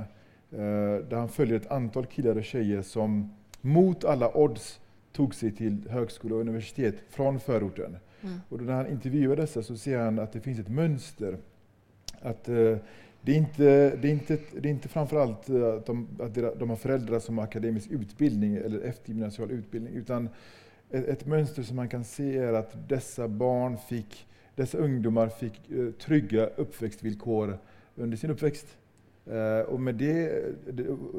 [0.53, 4.79] Eh, där han följer ett antal killar och tjejer som mot alla odds
[5.11, 7.97] tog sig till högskola och universitet från förorten.
[8.21, 8.39] Mm.
[8.49, 11.37] Och när han intervjuar dessa så ser han att det finns ett mönster.
[12.21, 12.77] Att uh,
[13.25, 16.75] det, är inte, det, är inte, det är inte framförallt att, de, att de har
[16.75, 20.29] föräldrar som har akademisk utbildning eller eftergymnasial utbildning, utan
[20.89, 25.71] ett, ett, mönster som man kan se är att dessa barn fick, dessa ungdomar fick
[25.71, 27.57] uh, trygga uppväxtvillkor
[27.95, 28.77] under sin uppväxt.
[29.31, 30.43] Uh, och med det,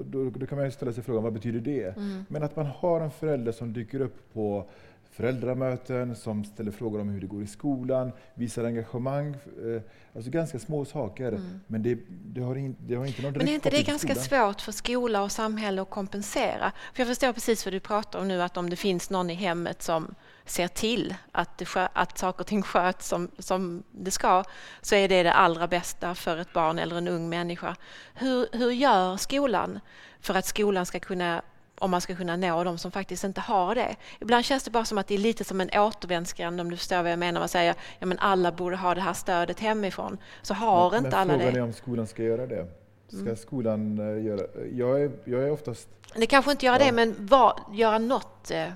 [0.04, 1.96] då, då, kan man ställa sig frågan, vad betyder det?
[1.96, 2.24] Mm.
[2.28, 4.68] Men att man har en förälder som dyker upp på
[5.16, 9.36] föräldramöten, som ställer frågor om hur det går i skolan, visar engagemang.
[9.64, 9.80] Uh,
[10.14, 11.28] alltså ganska små saker.
[11.28, 11.60] Mm.
[11.66, 14.60] Men det, det, har in, det, har inte någon Men är inte det ganska svårt
[14.60, 16.72] för skola och samhälle att kompensera?
[16.94, 19.34] För jag förstår precis vad du pratar om nu, att om det finns någon i
[19.34, 24.44] hemmet som ser till att, det, att saker och ting sköts som, som det ska,
[24.80, 27.76] så är det det allra bästa för ett barn eller en ung människa.
[28.14, 29.80] Hur, hur gör skolan
[30.20, 31.42] för att skolan ska kunna
[31.78, 33.96] om man ska kunna nå de som faktiskt inte har det.
[34.20, 37.02] Ibland känns det bara som att det är lite som en återvändsgränd om du förstår
[37.02, 37.40] vad jag menar.
[37.40, 40.18] Man säger att alla borde ha det här stödet hemifrån.
[40.42, 41.38] Så har men, inte men alla det.
[41.38, 42.66] Frågan är om skolan ska göra det.
[43.08, 43.36] Ska mm.
[43.36, 44.40] skolan uh, göra...
[44.72, 45.88] Jag är, jag är oftast...
[46.16, 46.86] Det kanske inte göra ja.
[46.86, 48.72] det, men var, göra något uh,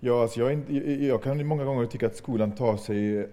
[0.00, 0.70] Ja, alltså jag,
[1.00, 3.26] jag, kan många gånger tycka att skolan tar sig eh,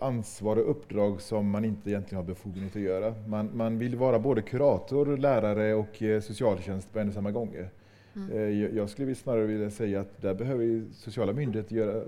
[0.00, 3.14] ansvar och uppdrag som man inte egentligen har befogenhet att göra.
[3.26, 7.56] Man, man vill vara både kurator, lärare och eh, socialtjänst på en och samma gång.
[8.16, 8.30] Mm.
[8.32, 12.02] Eh, jag skulle snarare vilja säga att där behöver sociala myndigheter göra,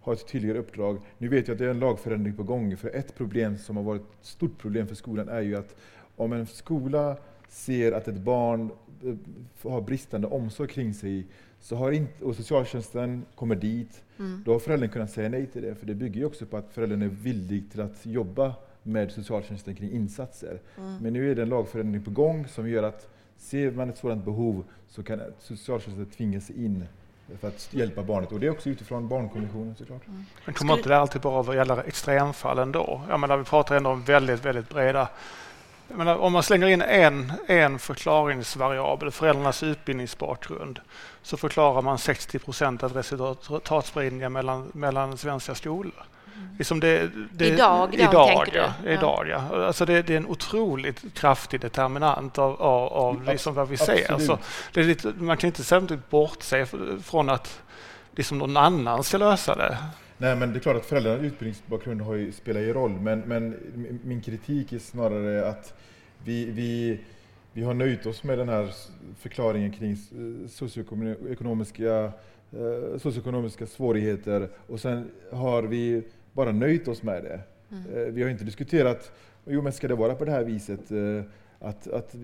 [0.00, 0.98] ha ett tydligare uppdrag.
[1.18, 3.84] Nu vet jag att det är en lagförändring på gång, för ett problem som har
[3.84, 5.76] varit ett stort problem för skolan är ju att
[6.16, 7.16] om en skola
[7.48, 8.70] ser att ett barn
[9.62, 11.26] har bristande omsorg kring sig
[11.60, 14.42] så har inte, och socialtjänsten kommer dit, mm.
[14.46, 15.74] då har föräldern kunnat säga nej till det.
[15.74, 19.74] För det bygger ju också på att föräldern är villig till att jobba med socialtjänsten
[19.74, 20.60] kring insatser.
[20.78, 20.96] Mm.
[20.96, 24.24] Men nu är det en lagförändring på gång som gör att ser man ett sådant
[24.24, 26.84] behov så kan socialtjänsten tvinga sig in
[27.40, 28.32] för att hjälpa barnet.
[28.32, 30.06] Och det är också utifrån barnkonventionen såklart.
[30.06, 30.24] Mm.
[30.44, 33.02] Men kommer inte det alltid bara att gälla extremfall ändå?
[33.08, 35.08] Jag menar, vi pratar ändå om väldigt, väldigt breda
[35.96, 40.80] menar, om man slänger in en, en förklaringsvariabel, föräldrarnas utbildningsbakgrund,
[41.22, 46.06] så förklarar man 60 procent av resultatspridningen mellan, mellan svenska skolor.
[46.36, 46.48] Mm.
[46.58, 48.92] Liksom det, det, idag, då, idag, tänker ja, du?
[48.92, 49.66] Idag, ja.
[49.66, 54.12] Alltså det, det, är en otroligt kraftig determinant av, av, av liksom vad vi ser.
[54.12, 54.38] Alltså,
[54.72, 56.66] det är lite, man kan inte samtidigt bortse
[57.02, 57.62] från att
[58.16, 59.78] liksom någon annan ska lösa det.
[60.18, 63.56] Nej, men det är klart att föräldrarnas utbildningsbakgrund har ju, spelar ju roll, men, men
[64.04, 65.74] min kritik är snarare att
[66.24, 67.00] vi, vi,
[67.52, 68.74] vi har nöjt oss med den här
[69.18, 69.96] förklaringen kring
[70.48, 72.12] socioekonomiska,
[72.52, 77.40] eh, socioekonomiska svårigheter och sen har vi bara nöjt oss med det.
[77.70, 77.94] Mm.
[77.94, 79.12] Eh, vi har inte diskuterat,
[79.44, 80.80] jo men ska det vara på det här viset?
[81.62, 82.14] Att, att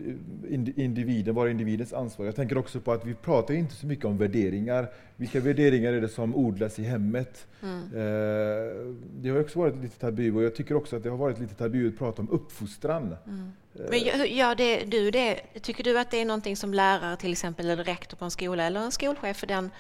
[0.76, 2.26] individen, vara individens ansvar.
[2.26, 4.89] Jag tänker också på att vi pratar inte så mycket om värderingar.
[5.16, 7.47] Vilka värderingar är det som odlas i hemmet?
[7.62, 7.82] Mm.
[7.82, 11.39] Eh, det har också varit lite tabu och jag tycker också att det har varit
[11.39, 13.16] lite tabu att prata om uppfostran.
[13.26, 13.53] Mm.
[13.74, 13.80] Eh.
[13.91, 13.99] Men
[14.37, 17.84] gör det, du det, tycker du att det är någonting som lärare till exempel eller
[17.84, 19.70] rektor på en skola eller en skolchef för den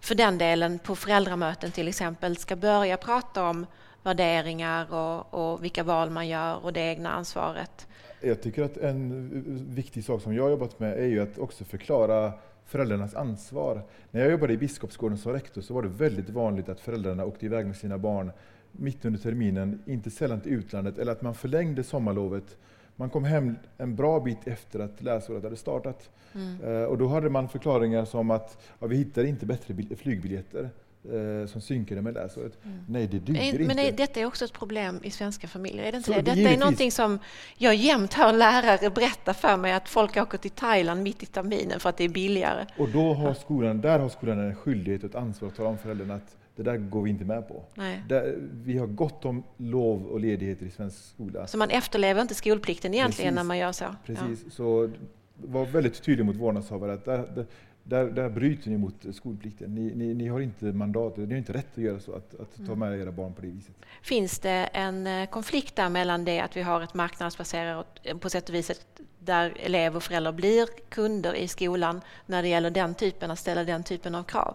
[0.00, 3.66] för den delen på föräldramöten till exempel ska börja prata om
[4.02, 7.86] värderingar och, och vilka val man gör och det egna ansvaret.
[8.20, 9.30] Jag tycker att en
[9.74, 12.32] viktig sak som jag har jobbat med är ju att också förklara
[12.64, 13.82] föräldrarnas ansvar.
[14.10, 17.46] När jag jobbade i Biskopsgården som rektor så var det väldigt vanligt att föräldrarna åkte
[17.46, 18.32] iväg med sina barn
[18.72, 22.56] mitt under terminen, inte sällan till utlandet, eller att man förlängde sommarlovet.
[22.96, 26.10] Man kom hem en bra bit efter att läsåret hade startat.
[26.34, 26.60] Mm.
[26.60, 30.70] Uh, och då hade man förklaringar som att ja, vi hittade inte bättre flygbiljetter
[31.12, 32.58] uh, som synkade med läsåret.
[32.64, 32.78] Mm.
[32.88, 33.74] Nej, det duger men, inte.
[33.74, 36.16] Men detta är också ett problem i svenska familjer, är det inte det?
[36.16, 36.56] Detta givetvis.
[36.56, 37.18] är någonting som
[37.56, 41.80] jag jämt hör lärare berätta för mig, att folk åker till Thailand mitt i terminen
[41.80, 42.66] för att det är billigare.
[42.78, 45.78] Och då har skolan, där har skolan en skyldighet och ett ansvar att tala om
[45.78, 47.64] föräldrarna att det där går vi inte med på.
[48.08, 51.46] Där, vi har gott om lov och ledigheter i svensk skola.
[51.46, 53.36] Så man efterlever inte skolplikten egentligen Precis.
[53.36, 53.84] när man gör så?
[54.06, 54.50] Precis, ja.
[54.50, 54.90] så
[55.36, 57.46] var väldigt tydlig mot vårdnadshavare att där, där,
[57.84, 59.74] där bryter ni mot skolplikten.
[59.74, 62.56] Ni, ni, ni, har inte mandat, ni har inte rätt att göra så, att, att
[62.56, 62.78] ta mm.
[62.78, 63.74] med era barn på det viset.
[64.02, 68.30] Finns det en eh, konflikt där mellan det att vi har ett marknadsbaserat, eh, på
[68.30, 68.86] sätt och vis
[69.18, 73.64] där elever och föräldrar blir kunder i skolan när det gäller den typen, att ställa
[73.64, 74.54] den typen av krav?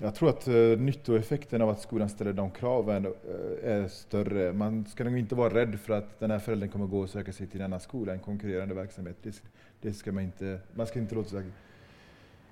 [0.00, 3.12] Jag tror att uh, nyttoeffekten av att skolan ställer de kraven uh,
[3.62, 4.52] är större.
[4.52, 7.32] Man ska nog inte vara rädd för att den här föräldern kommer gå och söka
[7.32, 9.16] sig till denna skola, en konkurrerande verksamhet.
[9.22, 9.42] Det,
[9.80, 11.42] det ska man inte, man ska inte låta sig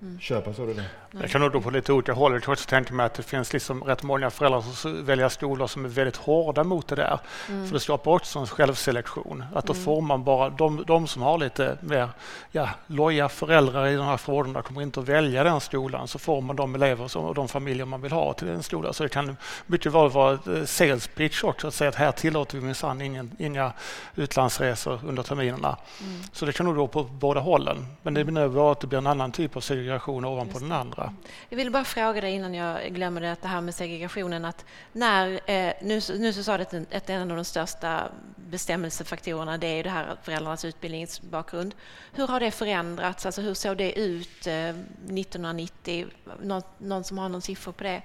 [0.01, 0.19] mm.
[0.19, 0.65] köpa så.
[0.65, 2.33] Det Jag kan nog gå på lite olika håll.
[2.33, 5.67] Jag kan också tänka mig att det finns liksom rätt många föräldrar som väljer skolor
[5.67, 7.19] som är väldigt hårda mot det där.
[7.49, 7.67] Mm.
[7.67, 9.43] För det skapar också en självselektion.
[9.53, 9.85] Att då mm.
[9.85, 12.09] får man bara, de, de som har lite mer
[12.51, 16.07] ja, loja föräldrar i de här förordnandena kommer inte att välja den skolan.
[16.07, 18.93] Så får man de elever som, och de familjer man vill ha till den skolan.
[18.93, 21.67] Så det kan mycket väl vara ett eh, sales pitch också.
[21.67, 23.01] Att säga att här tillåter vi minsann
[23.39, 23.71] inga
[24.15, 25.77] utlandsresor under terminerna.
[26.01, 26.23] Mm.
[26.31, 27.85] Så det kan nog gå på båda hållen.
[28.01, 31.13] Men det innebär att det blir en annan typ av segregation segregation ovanpå den andra.
[31.49, 34.45] Jag vill bara fråga dig innan jag glömmer det, det här med segregationen.
[34.45, 39.57] Att när, eh, nu, nu så sa du att, att en av de största bestämmelsefaktorerna
[39.57, 41.75] det är det här föräldrarnas utbildningsbakgrund.
[42.13, 43.25] Hur har det förändrats?
[43.25, 46.07] Alltså hur såg det ut eh, 1990?
[46.41, 48.01] Någon, någon som har någon siffra på det?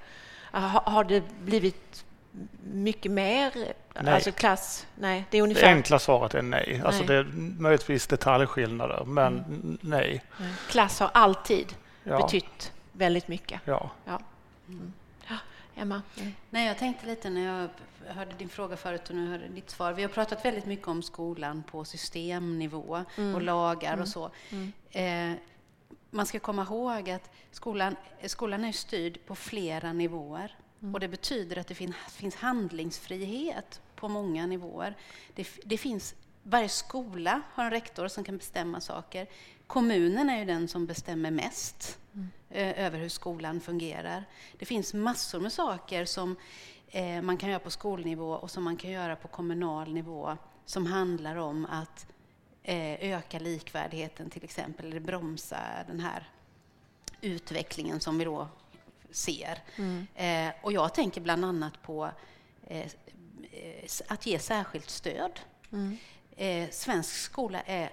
[0.50, 2.04] Har, har det blivit
[2.72, 3.52] mycket mer?
[4.00, 4.14] Nej.
[4.14, 4.86] Alltså klass?
[4.94, 5.62] Nej, det är ungefär...
[5.62, 6.64] Det enkla svaret är nej.
[6.68, 6.82] nej.
[6.86, 7.24] Alltså det är
[7.58, 9.78] möjligtvis detaljskillnader, men mm.
[9.80, 10.24] nej.
[10.68, 11.74] Klass har alltid
[12.04, 12.16] ja.
[12.16, 13.60] betytt väldigt mycket.
[13.64, 13.90] Ja.
[14.04, 14.20] ja.
[14.68, 14.92] Mm.
[15.28, 15.36] ja
[15.74, 16.02] Emma?
[16.16, 16.32] Mm.
[16.50, 17.68] Nej, jag tänkte lite när jag
[18.14, 19.92] hörde din fråga förut och nu hörde ditt svar.
[19.92, 23.34] Vi har pratat väldigt mycket om skolan på systemnivå mm.
[23.34, 24.06] och lagar och mm.
[24.06, 24.30] så.
[24.50, 24.72] Mm.
[24.90, 25.38] Eh,
[26.10, 30.56] man ska komma ihåg att skolan, skolan är styrd på flera nivåer.
[30.82, 30.94] Mm.
[30.94, 31.74] Och det betyder att det
[32.08, 34.96] finns handlingsfrihet på många nivåer.
[35.34, 39.26] Det, det, finns, varje skola har en rektor som kan bestämma saker.
[39.66, 42.28] Kommunen är ju den som bestämmer mest mm.
[42.50, 44.24] eh, över hur skolan fungerar.
[44.58, 46.36] Det finns massor med saker som
[46.88, 50.86] eh, man kan göra på skolnivå och som man kan göra på kommunal nivå som
[50.86, 52.06] handlar om att
[52.62, 56.28] eh, öka likvärdigheten till exempel, eller bromsa den här
[57.20, 58.48] utvecklingen som vi då
[59.12, 59.58] ser.
[59.76, 60.06] Mm.
[60.14, 62.10] Eh, och jag tänker bland annat på
[62.66, 62.90] eh,
[64.08, 65.40] att ge särskilt stöd.
[65.72, 65.96] Mm.
[66.36, 67.90] Eh, svensk skola är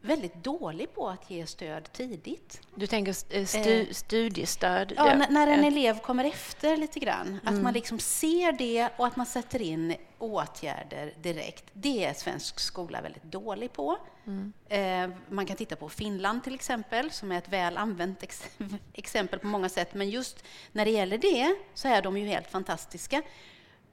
[0.00, 2.60] väldigt dålig på att ge stöd tidigt.
[2.74, 4.92] Du tänker eh, stu, studiestöd?
[4.96, 7.26] Ja, ja, när en elev kommer efter lite grann.
[7.26, 7.40] Mm.
[7.44, 11.64] Att man liksom ser det och att man sätter in åtgärder direkt.
[11.72, 13.98] Det är svensk skola väldigt dålig på.
[14.26, 14.52] Mm.
[14.68, 18.48] Eh, man kan titta på Finland till exempel, som är ett väl använt ex
[18.92, 19.94] exempel på många sätt.
[19.94, 23.22] Men just när det gäller det så är de ju helt fantastiska.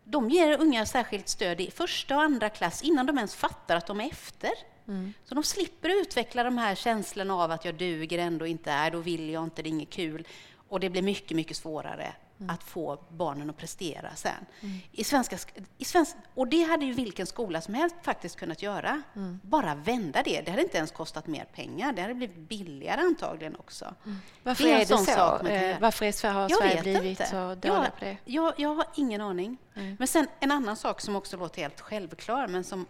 [0.04, 3.88] De ger unga särskilt stöd i första och andra klass innan de ens fattar att
[3.88, 4.52] de är efter.
[4.88, 5.14] Mm.
[5.24, 9.00] Så de slipper utveckla de här känslorna av att jag duger ändå inte är, då
[9.00, 10.28] vill jag inte, det är inget kul.
[10.70, 12.50] Och det blir mycket, mycket svårare mm.
[12.50, 14.32] att få barnen att prestera sen.
[14.62, 14.78] Mm.
[14.92, 15.38] I svenska,
[15.78, 19.02] i svensk, och det hade ju vilken skola som helst faktiskt kunnat göra.
[19.16, 19.40] Mm.
[19.44, 20.42] Bara vända det.
[20.42, 21.94] Det hade inte ens kostat mer pengar.
[21.94, 23.96] Det hade blivit billigare antagligen också.
[24.06, 24.18] Mm.
[24.44, 24.98] Varför är, är det så?
[24.98, 27.26] Sak eh, Varför är, har Sverige blivit inte.
[27.26, 28.18] så dåliga jag, på det?
[28.26, 29.58] Jag, jag har ingen aning.
[29.98, 32.86] Men sen en annan sak som också låter helt självklar, men som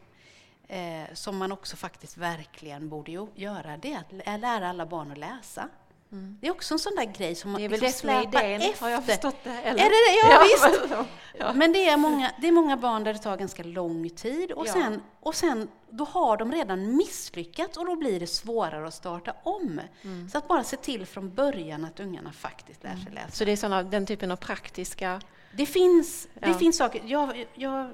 [0.67, 3.99] eh, som man också faktiskt verkligen borde göra, det är
[4.33, 5.69] att lära alla barn att läsa.
[6.11, 6.37] Mm.
[6.41, 8.33] Det är också en sån där grej som man Det är väl liksom det som
[8.33, 8.85] är idén, efter.
[8.85, 9.49] har jag förstått det?
[9.49, 9.85] Eller?
[9.85, 10.27] Är det det?
[10.27, 11.09] Ja, ja visst!
[11.37, 11.53] ja.
[11.53, 14.67] Men det är, många, det är många barn där det tar ganska lång tid och,
[14.67, 14.73] ja.
[14.73, 19.33] sen, och sen då har de redan misslyckats och då blir det svårare att starta
[19.43, 19.81] om.
[20.01, 20.29] Mm.
[20.29, 23.13] Så att bara se till från början att ungarna faktiskt lär sig mm.
[23.13, 23.31] läsa.
[23.31, 25.21] Så det är såna, den typen av praktiska
[25.57, 26.53] Det finns, det Ja.
[26.53, 27.01] finns saker.
[27.05, 27.87] Jag, jag,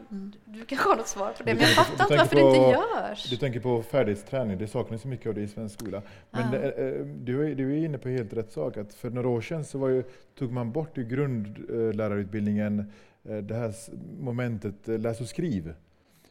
[0.46, 2.58] du kanske har något svar på det, Du men jag fattar inte varför tänker det
[2.58, 3.30] inte på- görs.
[3.30, 6.02] Du tänker på färdighetsträning, det saknas mycket av det i svensk skola.
[6.32, 6.60] Men Ja.
[6.60, 9.42] eh, eh, du, är, du är inne på helt rätt sak, att för några år
[9.42, 10.04] sedan så var ju,
[10.40, 12.92] tog man bort i grundlärarutbildningen
[13.30, 13.74] eh, det här
[14.20, 15.74] momentet läs och skriv.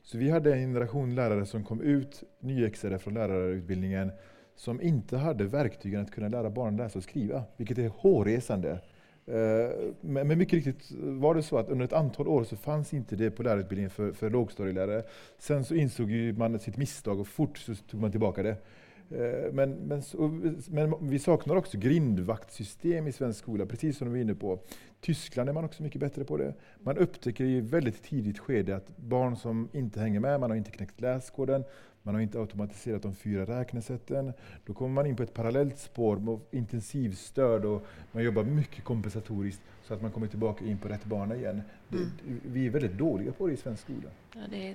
[0.02, 4.12] Så vi hade en generation lärare som kom ut nyexade från lärarutbildningen
[4.56, 8.78] som inte hade verktygen att kunna lära barnen läsa och skriva, vilket är hårresande.
[9.26, 9.70] Eh,
[10.00, 13.30] men mycket riktigt var det så att under ett antal år så fanns inte det
[13.30, 15.02] på lärarutbildningen för, för lågstadielärare.
[15.38, 18.56] Sen så insåg ju man sitt misstag och fort så tog man tillbaka det.
[19.10, 20.02] Eh, men, men,
[20.68, 24.58] men vi saknar också grindvaktsystem i svensk skola, precis som du var inne på.
[25.00, 26.54] Tyskland är man också mycket bättre på det.
[26.80, 30.70] Man upptäcker i väldigt tidigt skede att barn som inte hänger med, man har inte
[30.70, 31.64] knäckt läskoden,
[32.02, 34.32] man har inte automatiserat de fyra räknesätten.
[34.66, 39.62] Då kommer man in på ett parallellt spår med intensivstöd och man jobbar mycket kompensatoriskt
[39.92, 41.62] så att man kommer tillbaka in på rätt bana igen.
[41.88, 41.98] Det,
[42.42, 44.08] Vi är väldigt dåliga på det i svensk skola.
[44.34, 44.74] Ja, det är.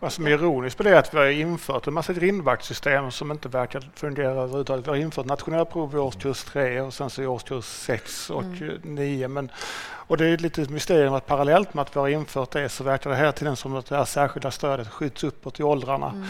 [0.00, 3.48] Vad som är ironiskt det är att vi har infört en massa grindvaktssystem som inte
[3.48, 4.86] verkar fungera överhuvudtaget.
[4.86, 8.42] Vi har infört nationella prov i årskurs 3 och sen så i årskurs 6 och
[8.42, 8.78] Mm.
[8.82, 9.28] 9.
[9.28, 9.50] Men,
[9.86, 12.84] och det är lite ett mysterium att parallellt med att vi har infört det så
[12.84, 16.08] verkar det hela tiden som att det här särskilda stödet skjuts uppåt i åldrarna.
[16.10, 16.26] Mm.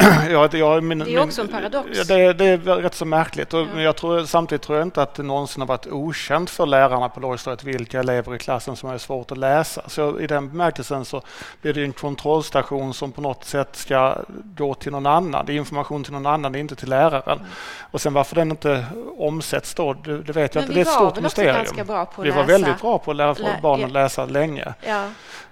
[0.30, 1.88] jag, jag, min, Det är också en paradox.
[1.92, 3.54] Ja, det, det är rätt så märkligt.
[3.54, 3.80] Och, Ja.
[3.80, 7.20] jag tror, samtidigt tror jag inte att det någonsin har varit okänt för lärarna på
[7.20, 9.82] lågstadiet vilka elever i klassen som har svårt att läsa.
[9.86, 11.22] Så i den bemärkelsen så
[11.62, 15.46] blir det en kontrollstation som på något sätt ska gå till någon annan.
[15.46, 17.38] Det är information till någon annan, det är inte till läraren.
[17.38, 17.50] Mm.
[17.90, 18.84] Och sen varför den inte
[19.18, 20.74] omsätts då, det, det vet jag Men inte.
[20.74, 21.86] Det är ett stort mysterium.
[22.18, 24.74] Vi var väldigt bra på att lära Lä- barnen läsa länge.
[24.86, 25.08] Ja.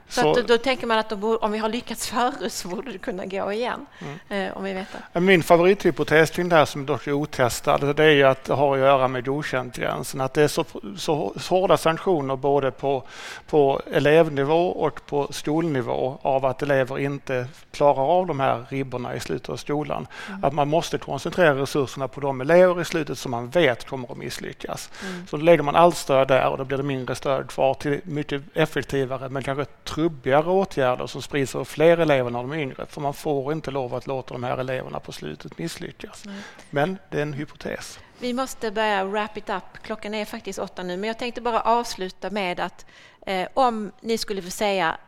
[0.09, 2.93] Så, Så- att då, tänker man att borde, om vi har lyckats förut så borde
[2.93, 3.87] det kunna gå igen.
[3.99, 4.47] Mm.
[4.49, 5.21] Eh, om vi vet det.
[5.21, 8.75] Min favorithypotes kring det här som dock är otestad, det är ju att det har
[8.75, 10.21] att göra med godkänt-gränsen.
[10.21, 10.65] Att det är så,
[10.97, 13.03] så hårda sanktioner både på,
[13.47, 19.21] på elevnivå och på skolnivå av att elever inte klarar av de här ribborna i
[19.21, 20.07] slutet av skolan.
[20.43, 24.19] Att man måste koncentrera resurserna på de elever i slutet som man vet kommer att
[24.19, 24.91] misslyckas.
[25.31, 28.01] Så då lägger man allt stöd där och då blir det mindre stöd kvar till
[28.05, 29.65] mycket effektivare men kanske
[29.99, 32.87] trubbigare åtgärder som sprids över fler elever när de är yngre.
[32.87, 36.25] För man får inte lov att låta de här eleverna på slutet misslyckas.
[36.25, 36.35] Nej.
[36.71, 37.99] Men det är en hypotes.
[38.19, 39.63] Vi måste börja wrap it up.
[39.83, 42.87] Klockan är faktiskt åtta nu, men jag tänkte bara avsluta med att
[43.27, 44.99] eh, om ni skulle få säga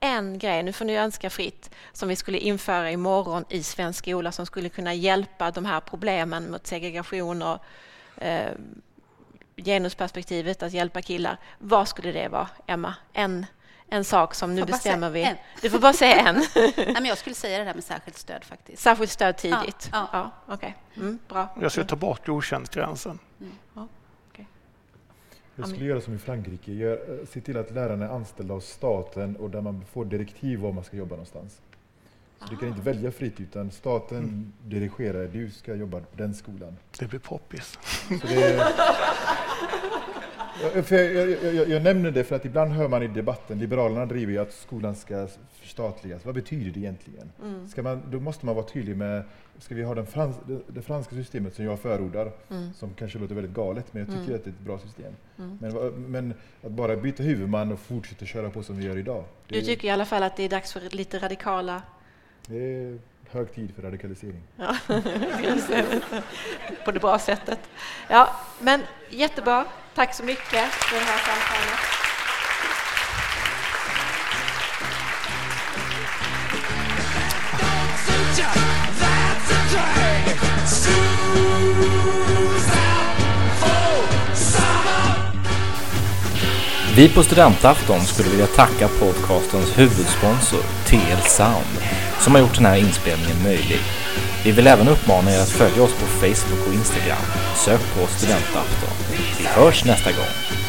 [0.00, 4.32] en grej, nu får ni önska fritt, som vi skulle införa imorgon i svensk skola
[4.32, 7.58] som skulle kunna hjälpa de här problemen mot segregation och
[8.22, 8.52] eh,
[9.56, 11.38] genusperspektivet, att hjälpa killar.
[11.58, 12.94] Vad skulle det vara, Emma?
[13.12, 13.46] En,
[13.92, 15.22] en sak som nu bestämmer vi.
[15.22, 15.36] en.
[15.62, 16.34] Du får bara säga en.
[16.54, 18.82] Nej, men jag skulle säga det där med särskilt stöd faktiskt.
[18.82, 19.88] Särskilt stöd tidigt.
[19.92, 20.30] Ja, ja.
[20.46, 20.76] okej.
[20.96, 21.48] Mm, bra.
[21.60, 23.18] Jag ska ta bort godkänt-gränsen.
[25.56, 28.60] Jag skulle göra som i Frankrike, gör, eh, se till att lärarna är anställda av
[28.60, 31.60] staten och där man får direktiv var man ska jobba någonstans.
[32.38, 36.76] Så du kan inte välja fritt utan staten dirigerar, du ska jobba på den skolan.
[36.98, 37.78] Det blir poppis.
[38.08, 38.68] Så det, Ja,
[40.84, 44.06] för jag, jag, jag, jag nämner det för att ibland hör man i debatten, Liberalerna
[44.06, 45.28] driver ju att skolan ska
[45.60, 46.24] förstatligas.
[46.24, 47.32] Vad betyder det egentligen?
[47.42, 47.68] Mm.
[47.68, 49.22] Ska man, då måste man vara tydlig med,
[49.58, 52.72] ska vi ha den frans, det, det franska systemet som jag förordar, Mm.
[52.74, 54.34] som kanske låter väldigt galet, men jag tycker Mm.
[54.34, 55.12] att det är ett bra system.
[55.38, 55.58] Mm.
[55.60, 59.60] Men, men att bara byta huvudman och fortsätta köra på som vi gör idag, Du
[59.62, 61.82] tycker i alla fall att det är dags för lite radikala...
[62.46, 62.98] det är
[63.30, 64.42] hög tid för radikalisering.
[64.56, 64.76] Ja,
[66.84, 67.58] på det bra sättet.
[68.08, 68.28] Ja,
[68.60, 69.64] men jättebra.
[69.94, 71.78] Tack så mycket för det här samtalet.
[86.96, 91.82] Vi på Studentafton skulle vilja tacka podcastens huvudsponsor TL Sound
[92.20, 93.80] som har gjort den här inspelningen möjlig.
[94.44, 97.22] Vi vill även uppmana er att följa oss på Facebook och Instagram.
[97.56, 98.90] Sök på Studentafton.
[99.38, 100.61] Vi hörs nästa gång.